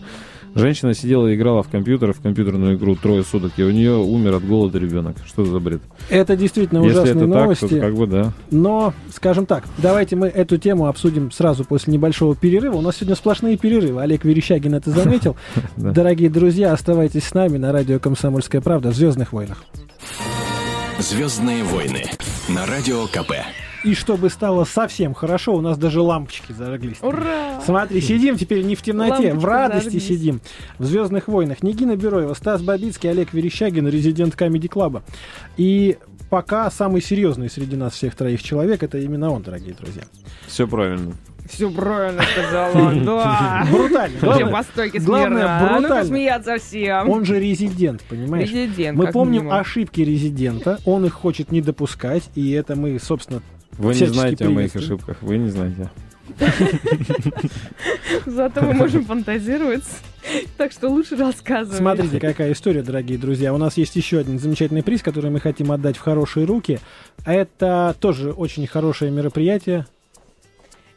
[0.54, 4.34] Женщина сидела и играла в компьютер, в компьютерную игру трое суток, и у нее умер
[4.34, 5.16] от голода ребенок.
[5.26, 5.80] Что за бред?
[6.10, 7.60] Это действительно Если ужасные это новости.
[7.62, 8.32] так, то как бы да.
[8.50, 12.76] Но, скажем так, давайте мы эту тему обсудим сразу после небольшого перерыва.
[12.76, 14.02] У нас сегодня сплошные перерывы.
[14.02, 15.36] Олег Верещагин это заметил.
[15.76, 19.64] Дорогие друзья, оставайтесь с нами на радио «Комсомольская правда» в «Звездных войнах».
[20.98, 22.04] Звездные войны
[22.48, 23.32] на радио КП.
[23.84, 26.98] И чтобы стало совсем хорошо, у нас даже лампочки зажглись.
[27.02, 27.60] Ура!
[27.64, 30.06] Смотри, сидим теперь не в темноте, Лампочки в радости зажглись.
[30.06, 30.40] сидим.
[30.78, 35.02] В «Звездных войнах» Нигина Бероева, Стас Бабицкий, Олег Верещагин, резидент Камеди Клаба.
[35.56, 35.98] И
[36.30, 40.04] пока самый серьезный среди нас всех троих человек, это именно он, дорогие друзья.
[40.46, 41.12] Все правильно.
[41.50, 43.66] Все правильно сказал он, да.
[43.70, 44.16] Брутально.
[44.16, 45.56] Все Главное, по стойке главное, смирно.
[45.58, 46.00] А ну брутально.
[46.02, 47.08] посмеяться всем.
[47.08, 48.48] он же резидент, понимаешь?
[48.48, 49.54] Резидент, Мы как помним минимум.
[49.58, 53.42] ошибки резидента, он их хочет не допускать, и это мы, собственно,
[53.78, 55.18] Вы не знаете о моих ошибках.
[55.22, 55.90] Вы не знаете.
[58.26, 59.84] Зато мы можем фантазировать.
[60.56, 61.78] Так что лучше рассказывай.
[61.78, 63.52] Смотрите, какая история, дорогие друзья.
[63.52, 66.78] У нас есть еще один замечательный приз, который мы хотим отдать в хорошие руки.
[67.24, 69.86] Это тоже очень хорошее мероприятие.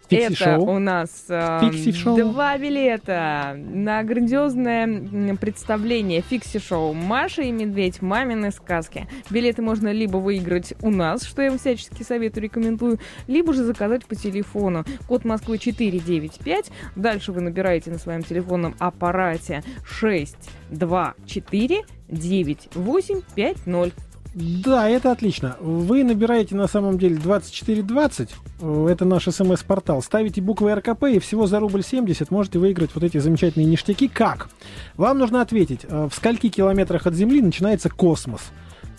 [0.09, 1.71] Это у нас э,
[2.15, 8.01] два билета на грандиозное представление фикси-шоу «Маша и медведь.
[8.01, 9.07] Мамины сказки».
[9.29, 14.05] Билеты можно либо выиграть у нас, что я вам всячески советую, рекомендую, либо же заказать
[14.05, 14.85] по телефону.
[15.07, 16.71] Код Москвы 495.
[16.95, 24.04] Дальше вы набираете на своем телефонном аппарате 624 9850.
[24.35, 25.55] Да, это отлично.
[25.61, 31.47] Вы набираете на самом деле 2420, э, это наш смс-портал, ставите буквы РКП и всего
[31.47, 34.09] за рубль 70 можете выиграть вот эти замечательные ништяки.
[34.09, 34.49] Как?
[34.97, 38.41] Вам нужно ответить, э, в скольки километрах от Земли начинается космос.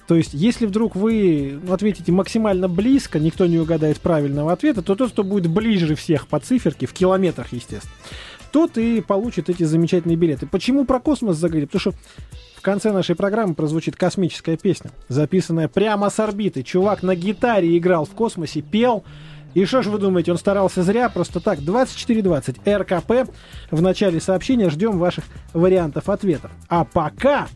[0.09, 5.12] То есть, если вдруг вы ответите максимально близко, никто не угадает правильного ответа, то тот,
[5.12, 7.92] кто будет ближе всех по циферке, в километрах, естественно,
[8.53, 10.46] тот и получит эти замечательные билеты.
[10.46, 11.66] Почему про космос заговорили?
[11.66, 11.94] Потому что
[12.67, 16.65] конце нашей программы прозвучит космическая песня, записанная прямо с орбиты.
[16.65, 19.05] Чувак на гитаре играл в космосе, пел.
[19.55, 21.61] И что ж вы думаете, он старался зря, просто так.
[21.61, 23.31] 2420 РКП.
[23.71, 26.51] В начале сообщения ждем ваших вариантов ответов.
[26.69, 27.47] А пока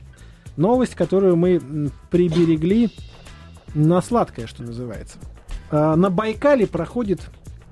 [0.56, 2.90] новость, которую мы приберегли
[3.74, 5.18] на сладкое, что называется.
[5.72, 7.20] А, На Байкале проходит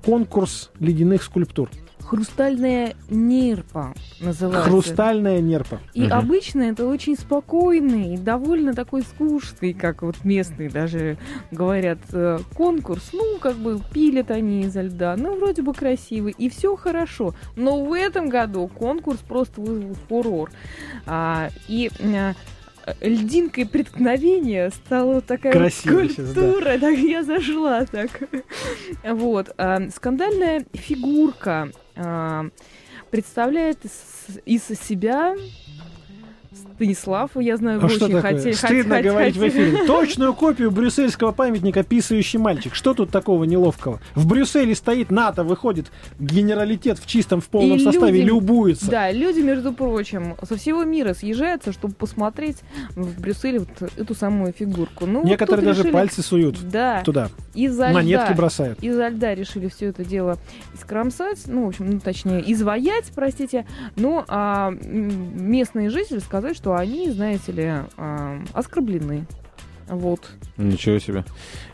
[0.03, 1.69] конкурс ледяных скульптур.
[2.09, 4.67] Хрустальная нерпа называется.
[4.67, 5.79] Хрустальная нерпа.
[5.93, 6.13] И Мгм.
[6.13, 11.19] обычно это очень спокойный и довольно такой скучный, как вот местные даже
[11.51, 13.11] говорят, э, конкурс.
[13.13, 17.35] Ну, как бы пилят они изо льда, ну, вроде бы красивый, и все хорошо.
[17.55, 20.49] Но в этом году конкурс просто вызвал фурор.
[21.05, 22.33] А, и а,
[23.01, 26.77] льдинкой преткновения стала такая Красиво сейчас, да.
[26.79, 28.09] Так я зашла так.
[29.03, 29.53] Вот.
[29.57, 32.47] а, Скандальная фигурка а,
[33.11, 33.79] представляет
[34.45, 35.35] из себя
[36.83, 38.33] Станислав, я знаю, А вы что очень такое?
[38.37, 38.53] хотели...
[38.53, 39.83] Стыдно хот- говорить в хотели- эфире.
[39.87, 42.73] Точную копию брюссельского памятника «Писающий мальчик».
[42.73, 43.99] Что тут такого неловкого?
[44.15, 48.89] В Брюсселе стоит НАТО, выходит генералитет в чистом, в полном И составе, люди- любуется.
[48.89, 52.57] Да, люди, между прочим, со всего мира съезжаются, чтобы посмотреть
[52.95, 55.05] в Брюсселе вот эту самую фигурку.
[55.05, 58.35] Ну, вот Некоторые тут даже решили- пальцы суют Да, туда, из-за монетки льда.
[58.35, 58.81] бросают.
[58.81, 60.37] Изо льда решили все это дело
[60.75, 63.65] искромсать, ну, в общем, ну, точнее, изваять, простите.
[63.97, 67.73] Ну, а местные жители сказали, что они, знаете ли,
[68.53, 69.25] оскорблены.
[69.87, 70.29] Вот.
[70.57, 71.25] Ничего себе.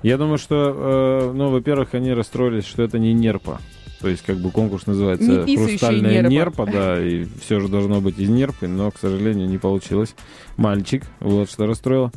[0.02, 3.60] Я думаю, что, э, ну, во-первых, они расстроились, что это не нерпа.
[4.00, 6.30] То есть, как бы конкурс называется Не «Хрустальная нерпа».
[6.30, 10.16] нерпа», да, и все же должно быть из нерпы, но, к сожалению, не получилось.
[10.58, 12.12] Мальчик, вот что расстроило.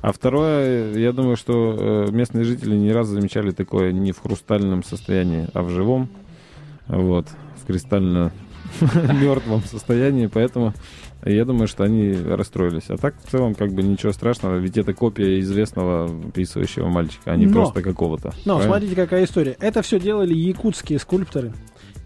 [0.00, 4.82] А второе, я думаю, что э, местные жители ни разу замечали такое не в хрустальном
[4.82, 6.08] состоянии, а в живом,
[6.86, 7.26] вот,
[7.62, 8.32] в кристально
[9.20, 10.72] мертвом состоянии, поэтому
[11.24, 12.84] я думаю, что они расстроились.
[12.88, 17.36] А так, в целом, как бы ничего страшного, ведь это копия известного писающего мальчика, а
[17.36, 18.34] не Но- просто какого-то.
[18.44, 18.64] Но правильно?
[18.66, 19.56] смотрите, какая история.
[19.60, 21.52] Это все делали якутские скульпторы.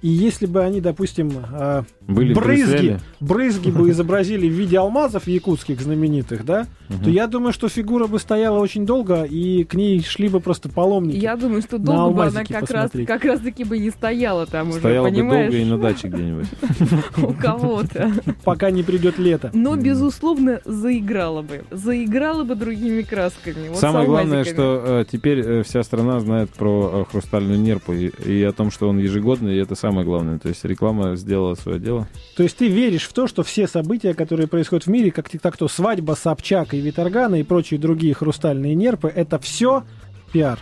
[0.02, 5.80] И если бы они, допустим, а, Были брызги, брызги бы изобразили в виде алмазов якутских
[5.80, 7.04] знаменитых, да, Мгм.
[7.04, 10.68] то я думаю, что фигура бы стояла очень долго, и к ней шли бы просто
[10.68, 11.16] паломники.
[11.16, 13.06] Я думаю, что долго бы она как раз, посмотреть.
[13.06, 16.46] как раз таки бы не стояла там уже, Стояла бы долго и на даче где-нибудь.
[17.18, 18.12] У кого-то.
[18.44, 19.50] пока не придет лето.
[19.52, 21.64] Но, безусловно, заиграла бы.
[21.70, 23.68] Заиграла бы другими красками.
[23.68, 28.08] Вот Самое главное, что э, теперь э, вся страна знает про э, хрустальную нерпу и,
[28.08, 30.38] и о том, что он ежегодный, и это самое главное.
[30.38, 32.08] То есть реклама сделала свое дело.
[32.36, 35.56] То есть ты веришь в то, что все события, которые происходят в мире, как так
[35.56, 39.84] то свадьба Собчак и Виторгана и прочие другие хрустальные нерпы, это все
[40.32, 40.58] пиар.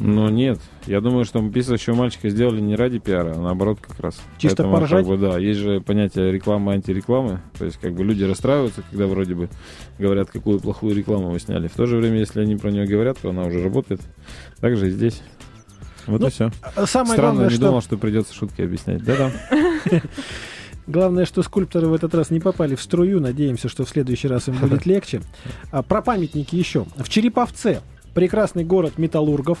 [0.00, 4.18] Но нет, я думаю, что писающего мальчика сделали не ради пиара, а наоборот как раз.
[4.38, 5.06] Чисто Поэтому, поржать?
[5.06, 7.42] Как бы, да, есть же понятие рекламы, антирекламы.
[7.58, 9.50] То есть как бы люди расстраиваются, когда вроде бы
[9.98, 11.68] говорят, какую плохую рекламу вы сняли.
[11.68, 14.00] В то же время, если они про нее говорят, то она уже работает.
[14.60, 15.22] Так же и здесь.
[16.06, 16.50] Вот Ну, и все.
[16.76, 19.04] А Самое Странно, главное, не что думал, что придется шутки объяснять.
[19.04, 19.32] Да-да.
[20.86, 23.20] Главное, что скульпторы в этот раз не попали в струю.
[23.20, 25.20] Надеемся, что в следующий раз им будет легче.
[25.70, 26.84] А, про памятники еще.
[26.96, 27.80] В Череповце
[28.14, 29.58] прекрасный город металлургов.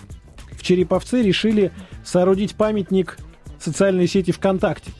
[0.52, 1.70] в Череповце решили
[2.04, 3.16] соорудить памятник
[3.60, 4.90] социальной сети ВКонтакте.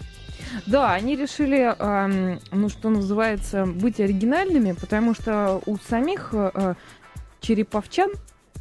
[0.67, 6.75] Да, они решили, эм, ну, что называется, быть оригинальными, потому что у самих э,
[7.41, 8.11] череповчан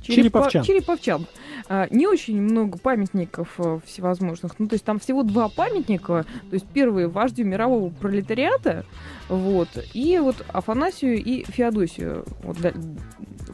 [0.02, 0.64] Череповчан.
[0.64, 1.26] Череповчан.
[1.68, 4.58] А, Не очень много памятников э, всевозможных.
[4.60, 6.26] Ну, то есть там всего два памятника.
[6.50, 8.86] То есть первый вождю мирового пролетариата,
[9.28, 12.26] вот, и вот Афанасию и Феодосию.
[12.44, 12.58] Вот,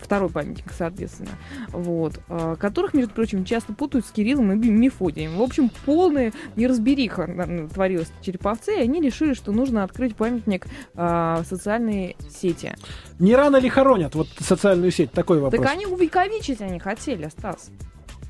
[0.06, 1.32] второй памятник, соответственно.
[1.70, 2.20] Вот.
[2.30, 5.38] а, Которых, между прочим, часто путают с Кириллом и Мефодием.
[5.38, 11.44] В общем, полная неразбериха творилась в Череповце, и они решили, что нужно открыть памятник а,
[11.44, 12.76] социальной сети.
[13.20, 15.12] Не рано ли хоронят вот социальную сеть?
[15.12, 15.62] Такой вопрос.
[15.62, 17.70] Так они увековечить они хотели, Стас.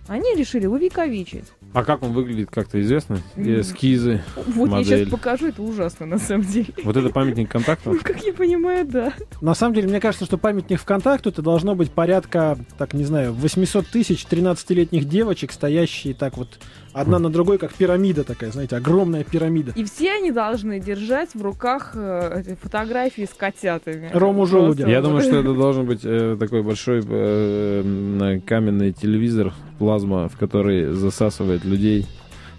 [0.08, 1.46] Они решили увековечить.
[1.76, 3.18] А как он выглядит, как-то известно?
[3.36, 3.60] М.
[3.60, 4.22] Эскизы.
[4.38, 5.00] Вот я Модель.
[5.00, 6.68] сейчас покажу, это ужасно на самом деле.
[6.86, 7.90] Вот это памятник контакта?
[7.92, 9.12] Ну, как я понимаю, да.
[9.42, 13.34] На самом деле, мне кажется, что памятник ВКонтакту это должно быть порядка, так не знаю,
[13.34, 16.60] 800 тысяч 13-летних девочек, стоящие так вот
[16.94, 19.74] одна на другой, как пирамида такая, знаете, огромная пирамида.
[19.76, 24.10] И все они должны держать в руках э, фотографии с котятами.
[24.14, 24.88] Рому Желудя.
[24.88, 30.92] Я думаю, что это должен быть э, такой большой э, каменный телевизор, плазма, в который
[30.94, 32.06] засасывает людей.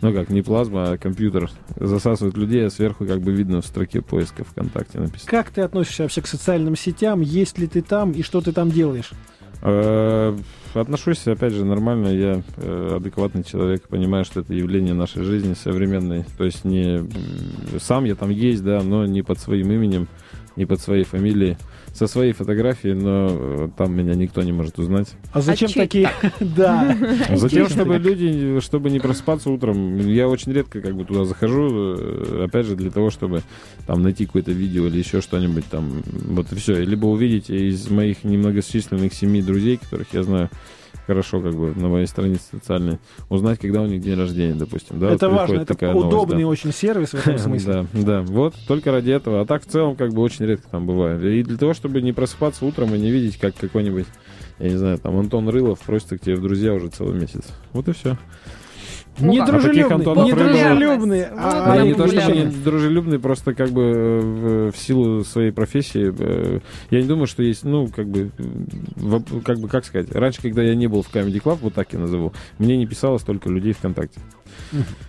[0.03, 1.51] Ну как, не плазма, а компьютер.
[1.77, 5.31] Засасывает людей, а сверху как бы видно в строке поиска ВКонтакте написано.
[5.31, 7.21] Как ты относишься вообще к социальным сетям?
[7.21, 9.13] Есть ли ты там и что ты там делаешь?
[9.63, 10.37] Э,
[10.81, 12.09] Отношусь, опять же, нормально.
[12.09, 16.25] Я э, адекватный человек, понимаю, что это явление нашей жизни современной.
[16.37, 17.09] То есть не
[17.81, 20.07] сам я там есть, да, но не под своим именем,
[20.55, 21.57] не под своей фамилией,
[21.97, 25.09] со своей фотографией, но э, там меня никто не может узнать.
[25.33, 26.11] А зачем чей такие...
[26.41, 26.97] Да.
[27.35, 32.45] Затем, чтобы люди, чтобы не просыпаться утром, я очень редко как бы туда захожу, э,
[32.47, 33.43] опять же, для того, чтобы
[33.87, 36.85] там найти какое-то видео или еще что-нибудь там, вот и все.
[36.85, 40.51] Либо увидеть из моих немногочисленных семи друзей, которых я знаю
[41.07, 44.99] хорошо как бы на моей странице социальной, узнать, когда у них день рождения, допустим.
[44.99, 46.49] Да, Это вот важно, это такая новость, удобный да.
[46.49, 47.87] очень сервис в этом смысле.
[47.93, 49.41] Да, да, вот только ради этого.
[49.41, 51.23] А так в целом как бы очень редко там бывает.
[51.23, 54.07] И для того, чтобы не просыпаться утром и не видеть, как какой-нибудь,
[54.59, 57.45] я не знаю, там Антон Рылов просится к тебе в друзья уже целый месяц.
[57.73, 58.17] Вот и все.
[59.19, 60.05] А недружелюбный.
[61.25, 65.25] Рылова- а- Ну, а не то, что они дружелюбные, просто как бы э, в, силу
[65.25, 66.13] своей профессии.
[66.19, 66.61] э,
[66.91, 70.63] Я не думаю, что есть, ну, как бы, э, как бы, как сказать, раньше, когда
[70.63, 73.73] я не был в Comedy Club, вот так я назову, мне не писало столько людей
[73.73, 74.21] ВКонтакте.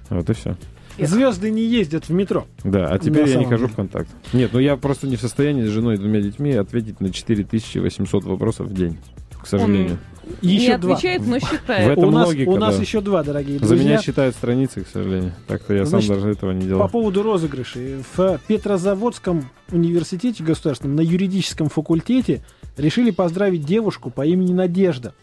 [0.10, 0.56] Вот и все.
[1.00, 2.48] Звезды не ездят в метро.
[2.64, 4.10] Да, а теперь я не хожу в контакт.
[4.34, 8.24] Нет, ну я просто не в состоянии с женой и двумя детьми ответить на 4800
[8.24, 8.98] вопросов в день,
[9.40, 9.98] к сожалению.
[10.42, 10.94] Еще не два.
[10.94, 11.92] отвечает, но В считает.
[11.92, 12.82] этом У нас, логика, у нас да.
[12.82, 14.02] еще два, дорогие За меня друзья.
[14.02, 15.34] считают страницы, к сожалению.
[15.48, 16.80] Так-то я Значит, сам даже этого не делал.
[16.82, 18.04] По поводу розыгрышей.
[18.16, 22.44] В Петрозаводском университете государственном на юридическом факультете
[22.78, 25.14] решили поздравить девушку по имени Надежда.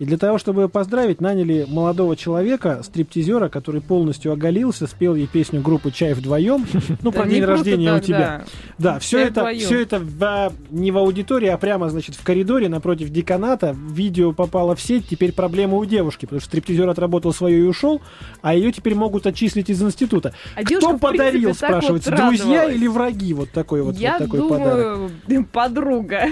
[0.00, 5.28] И для того, чтобы ее поздравить, наняли молодого человека, стриптизера, который полностью оголился, спел ей
[5.28, 6.66] песню группы «Чай вдвоем».
[7.02, 8.44] Ну, про день рождения у тебя.
[8.78, 8.98] да.
[8.98, 9.60] Все «Чай это, вдвоем».
[9.60, 13.76] все это в- не в аудитории, а прямо, значит, в коридоре напротив деканата.
[13.88, 18.02] Видео попало в сеть, теперь проблема у девушки, потому что стриптизер отработал свое и ушел,
[18.42, 20.34] а ее теперь могут отчислить из института.
[20.56, 23.32] А Кто подарил, спрашивается, друзья или враги?
[23.32, 25.10] Вот такой вот, такой подарок.
[25.52, 26.24] подруга.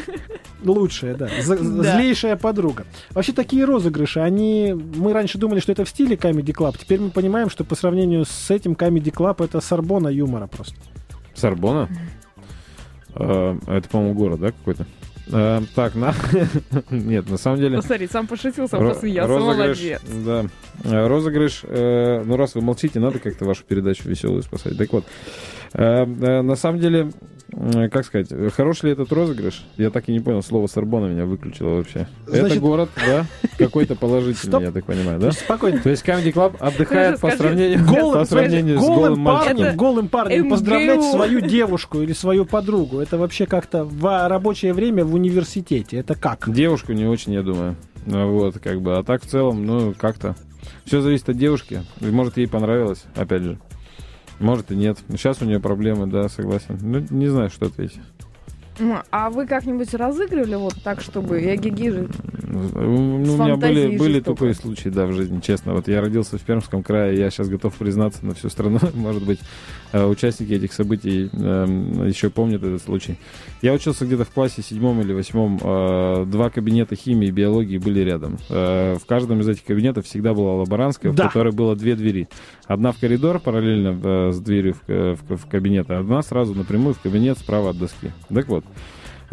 [0.65, 1.29] Лучшая, Да.
[1.41, 2.87] Злейшая подруга.
[3.11, 4.74] Вообще такие розыгрыши, они...
[4.74, 6.76] Мы раньше думали, что это в стиле Comedy Club.
[6.78, 10.76] Теперь мы понимаем, что по сравнению с этим Comedy Club это сорбона юмора просто.
[11.34, 11.88] Сорбона?
[13.14, 14.86] А, это, по-моему, город, да, какой-то?
[15.30, 16.14] А, так, на...
[16.90, 17.76] Нет, на самом деле...
[17.76, 19.32] Посмотри, сам пошутил, сам посмеялся.
[19.32, 20.00] Молодец.
[20.24, 20.46] да.
[20.84, 24.76] А, Розыгрыш, э, ну раз вы молчите, надо как-то вашу передачу веселую спасать.
[24.76, 25.05] Так вот,
[25.74, 27.12] э, э, на самом деле,
[27.90, 29.64] как сказать, хорош ли этот розыгрыш?
[29.76, 32.07] Я так и не понял, слово Сорбона меня выключило вообще.
[32.26, 33.26] Это Значит- город, да?
[33.59, 34.62] Какой-то положительный, Стоп.
[34.62, 35.32] я так понимаю, да?
[35.32, 35.80] Спокойно.
[35.80, 39.48] То есть Comedy Club отдыхает по сравнению, Голым, по сравнению с голым, голым мальчиком.
[39.57, 40.50] парнем, Это голым парнем МГУ.
[40.50, 43.00] поздравлять свою девушку или свою подругу.
[43.00, 45.98] Это вообще как-то в рабочее время в университете.
[45.98, 46.50] Это как?
[46.53, 47.76] Девушку не очень, я думаю.
[48.11, 48.96] А Вот, как бы.
[48.96, 50.34] А так в целом, ну, как-то.
[50.84, 51.82] Все зависит от девушки.
[52.00, 53.59] Может, ей понравилось, опять же.
[54.43, 54.99] Может и нет.
[55.11, 56.78] Сейчас у нее проблемы, да, согласен.
[56.80, 58.01] Ну, не знаю, что ответить.
[59.11, 62.09] А вы как-нибудь разыгрывали вот так, чтобы я гиги же?
[62.43, 64.36] Ну, у меня были, были жестоко.
[64.36, 65.74] тупые случаи, да, в жизни, честно.
[65.74, 68.78] Вот я родился в Пермском крае, я сейчас готов признаться на всю страну.
[68.95, 69.40] Может быть,
[69.93, 73.16] участники этих событий эм, еще помнят этот случай.
[73.61, 75.59] Я учился где-то в классе седьмом или восьмом.
[75.62, 78.38] э, Два кабинета химии и биологии были рядом.
[78.49, 81.24] Э, В каждом из этих кабинетов всегда была лаборантская, Да.
[81.24, 82.28] в которой было две двери.
[82.66, 87.01] Одна в коридор параллельно э, с дверью э, в кабинет, а одна сразу напрямую в
[87.01, 88.11] кабинет справа от доски.
[88.32, 88.64] Так вот,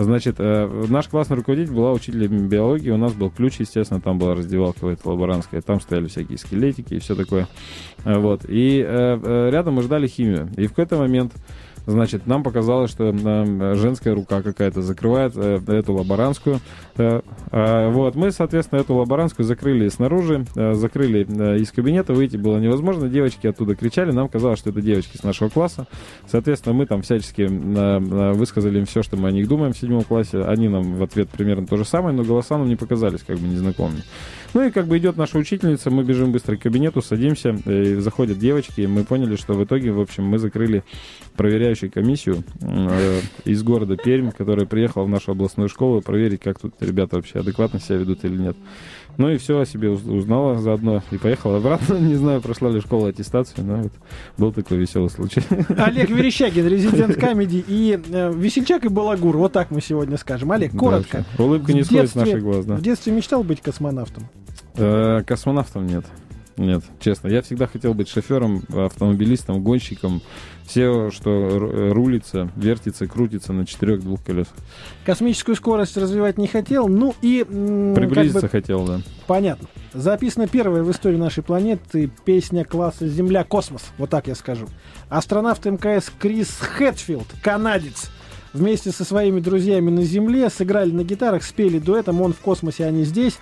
[0.02, 4.34] Значит, э, наш классный руководитель была учителем биологии, у нас был ключ, естественно, там была
[4.34, 7.50] раздевалка в лаборантская, там стояли всякие скелетики и все такое.
[8.06, 8.46] Э, Вот.
[8.48, 10.50] И э, рядом мы ждали химию.
[10.56, 11.34] И в какой-то момент
[11.86, 16.60] Значит, нам показалось, что э, женская рука какая-то закрывает э, эту лаборантскую.
[16.98, 17.22] Э,
[17.52, 21.24] э, вот, мы, соответственно, эту лаборантскую закрыли снаружи, закрыли
[21.60, 23.10] из кабинета, выйти было невозможно.
[23.10, 25.88] Девочки оттуда кричали, нам казалось, что это девочки с нашего класса.
[26.28, 27.44] Соответственно, мы там всячески
[28.34, 30.44] высказали им все, что мы о них думаем в седьмом классе.
[30.44, 33.48] Они нам в ответ примерно то же самое, но голоса нам не показались как бы
[33.48, 34.04] незнакомыми.
[34.54, 38.40] Ну и как бы идет наша учительница, мы бежим быстро к кабинету, садимся, и заходят
[38.40, 40.84] девочки, и мы поняли, что в итоге, в общем, мы закрыли
[41.36, 46.74] проверяющую комиссию э, из города Пермь, которая приехала в нашу областную школу проверить, как тут
[46.80, 48.58] ребята вообще адекватно себя ведут или нет.
[49.20, 51.96] Ну и все о себе уз- узнала заодно и поехала обратно.
[52.00, 53.92] Не знаю, прошла ли школа аттестацию, но вот
[54.38, 55.42] был такой веселый случай.
[55.78, 59.36] Олег Верещагин, резидент комедии и э, Весельчак и Балагур.
[59.36, 60.54] Вот так мы сегодня скажем.
[60.54, 61.26] Олег, коротко.
[61.38, 62.76] Да, Улыбка не сходит с наших глаз, да.
[62.78, 64.24] В детстве мечтал быть космонавтом?
[64.76, 66.06] Э, Космонавтом нет.
[66.60, 67.30] Нет, честно.
[67.30, 70.22] Я всегда хотел быть шофером, автомобилистом, гонщиком.
[70.68, 74.56] Все, что ру- рулится, вертится, крутится на четырех двух колесах.
[75.06, 76.90] Космическую скорость развивать не хотел.
[76.90, 77.46] Ну и...
[77.50, 79.00] м, как Приблизиться бы хотел, да.
[79.26, 79.70] Понятно.
[79.94, 83.86] Записана первая в истории нашей планеты песня класса Земля-космос.
[83.98, 84.68] Вот так я скажу.
[85.08, 88.12] Астронавт МКС Крис Хэтфилд, канадец,
[88.52, 92.22] вместе со своими друзьями на Земле сыграли на гитарах, спели дуэтом.
[92.22, 93.40] Он в космосе, они здесь.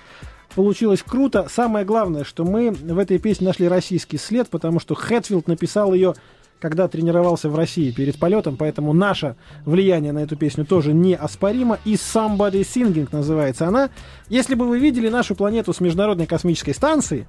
[0.57, 1.45] Получилось круто.
[1.51, 6.15] Самое главное, что мы в этой песне нашли российский след, потому что Хэтфилд написал ее
[6.59, 11.77] когда тренировался в России перед полетом, поэтому наше влияние на эту песню тоже неоспоримо.
[11.85, 13.91] И Somebody Singing называется она.
[14.27, 17.27] Если бы вы видели нашу планету с Международной космической станции,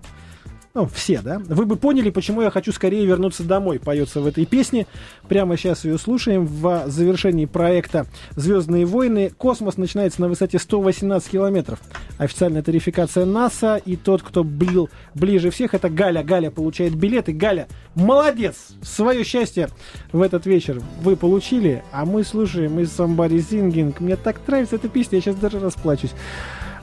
[0.78, 4.46] ну, все, да, вы бы поняли, почему я хочу скорее вернуться домой, поется в этой
[4.46, 4.86] песне.
[5.26, 8.06] Прямо сейчас ее слушаем в завершении проекта
[8.36, 9.32] «Звездные войны».
[9.36, 11.80] Космос начинается на высоте 118 километров.
[12.16, 16.22] Официальная тарификация НАСА, и тот, кто блил ближе всех, это Галя.
[16.22, 17.32] Галя получает билеты.
[17.32, 17.66] Галя,
[17.96, 18.68] молодец!
[18.80, 19.70] Свое счастье
[20.12, 23.96] в этот вечер вы получили, а мы слушаем из Somebody Singing.
[23.98, 26.12] Мне так нравится эта песня, я сейчас даже расплачусь.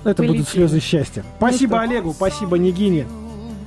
[0.03, 0.67] Это будут Полетели.
[0.67, 1.23] слезы счастья.
[1.37, 1.79] Спасибо что?
[1.79, 3.07] Олегу, спасибо Нигине.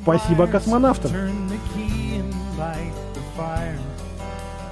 [0.08, 1.12] Спасибо космонавтам.
[1.12, 3.80] Turn the key and light the fire.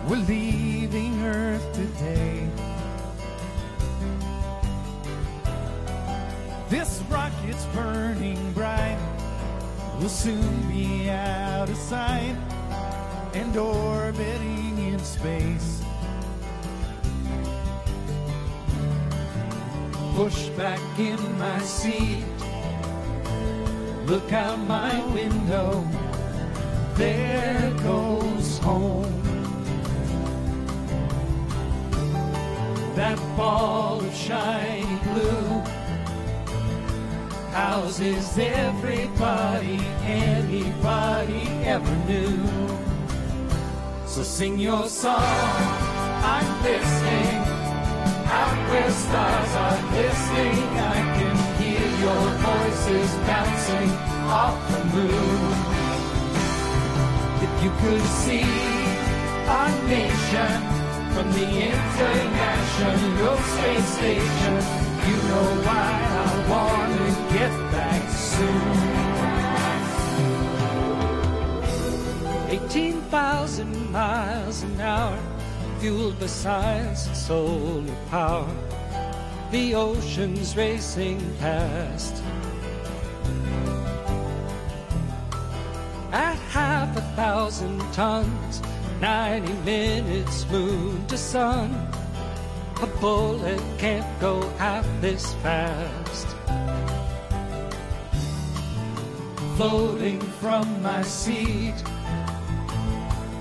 [0.07, 2.47] We're leaving Earth today.
[6.69, 8.97] This rocket's burning bright.
[9.99, 12.35] We'll soon be out of sight
[13.33, 15.81] and orbiting in space.
[20.15, 22.23] Push back in my seat.
[24.06, 25.84] Look out my window.
[26.94, 29.12] There goes home.
[32.94, 35.60] That ball of shiny blue
[37.50, 42.38] houses everybody anybody ever knew.
[44.06, 45.20] So sing your song.
[46.34, 47.38] I'm listening.
[48.38, 51.25] Out where stars are listening, I can
[52.00, 53.90] your voices bouncing
[54.28, 55.40] off the moon.
[57.46, 58.46] If you could see
[59.48, 60.50] our nation
[61.12, 64.56] from the International Space Station,
[65.08, 65.88] you know why
[66.20, 69.06] I want to get back soon.
[72.48, 75.18] 18,000 miles an hour,
[75.78, 78.65] fueled by science and solar power.
[79.52, 82.20] The ocean's racing past.
[86.10, 88.60] At half a thousand tons,
[89.00, 91.70] 90 minutes moon to sun.
[92.82, 96.26] A bullet can't go half this fast.
[99.56, 101.76] Floating from my seat,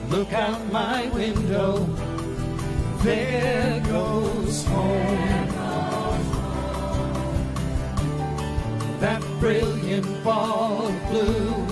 [0.10, 1.84] look out my window.
[3.02, 5.55] There goes home.
[9.00, 11.68] That brilliant ball of blue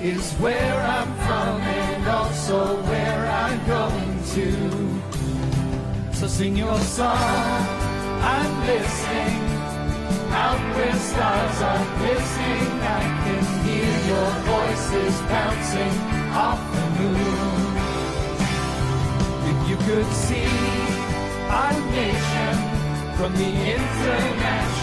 [0.00, 4.48] is where I'm from and also where I'm going to.
[6.14, 9.42] So sing your song, I'm listening.
[10.32, 15.96] Out where stars are glistening, I can hear your voices bouncing
[16.34, 17.76] off the moon.
[19.50, 20.50] If you could see
[21.48, 22.54] our nation
[23.16, 24.75] from the International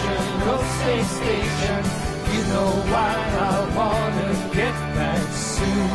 [0.84, 1.80] Space Station,
[2.32, 5.90] you know why I wanna get back soon.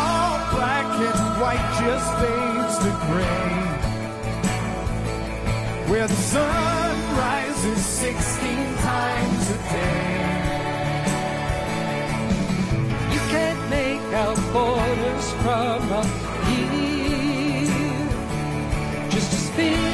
[0.00, 3.52] All black and white just fades of gray,
[5.90, 10.24] where the sun rises 16 times a day.
[13.12, 16.10] You can't make out borders from up
[16.48, 17.68] here,
[19.10, 19.93] just a spinning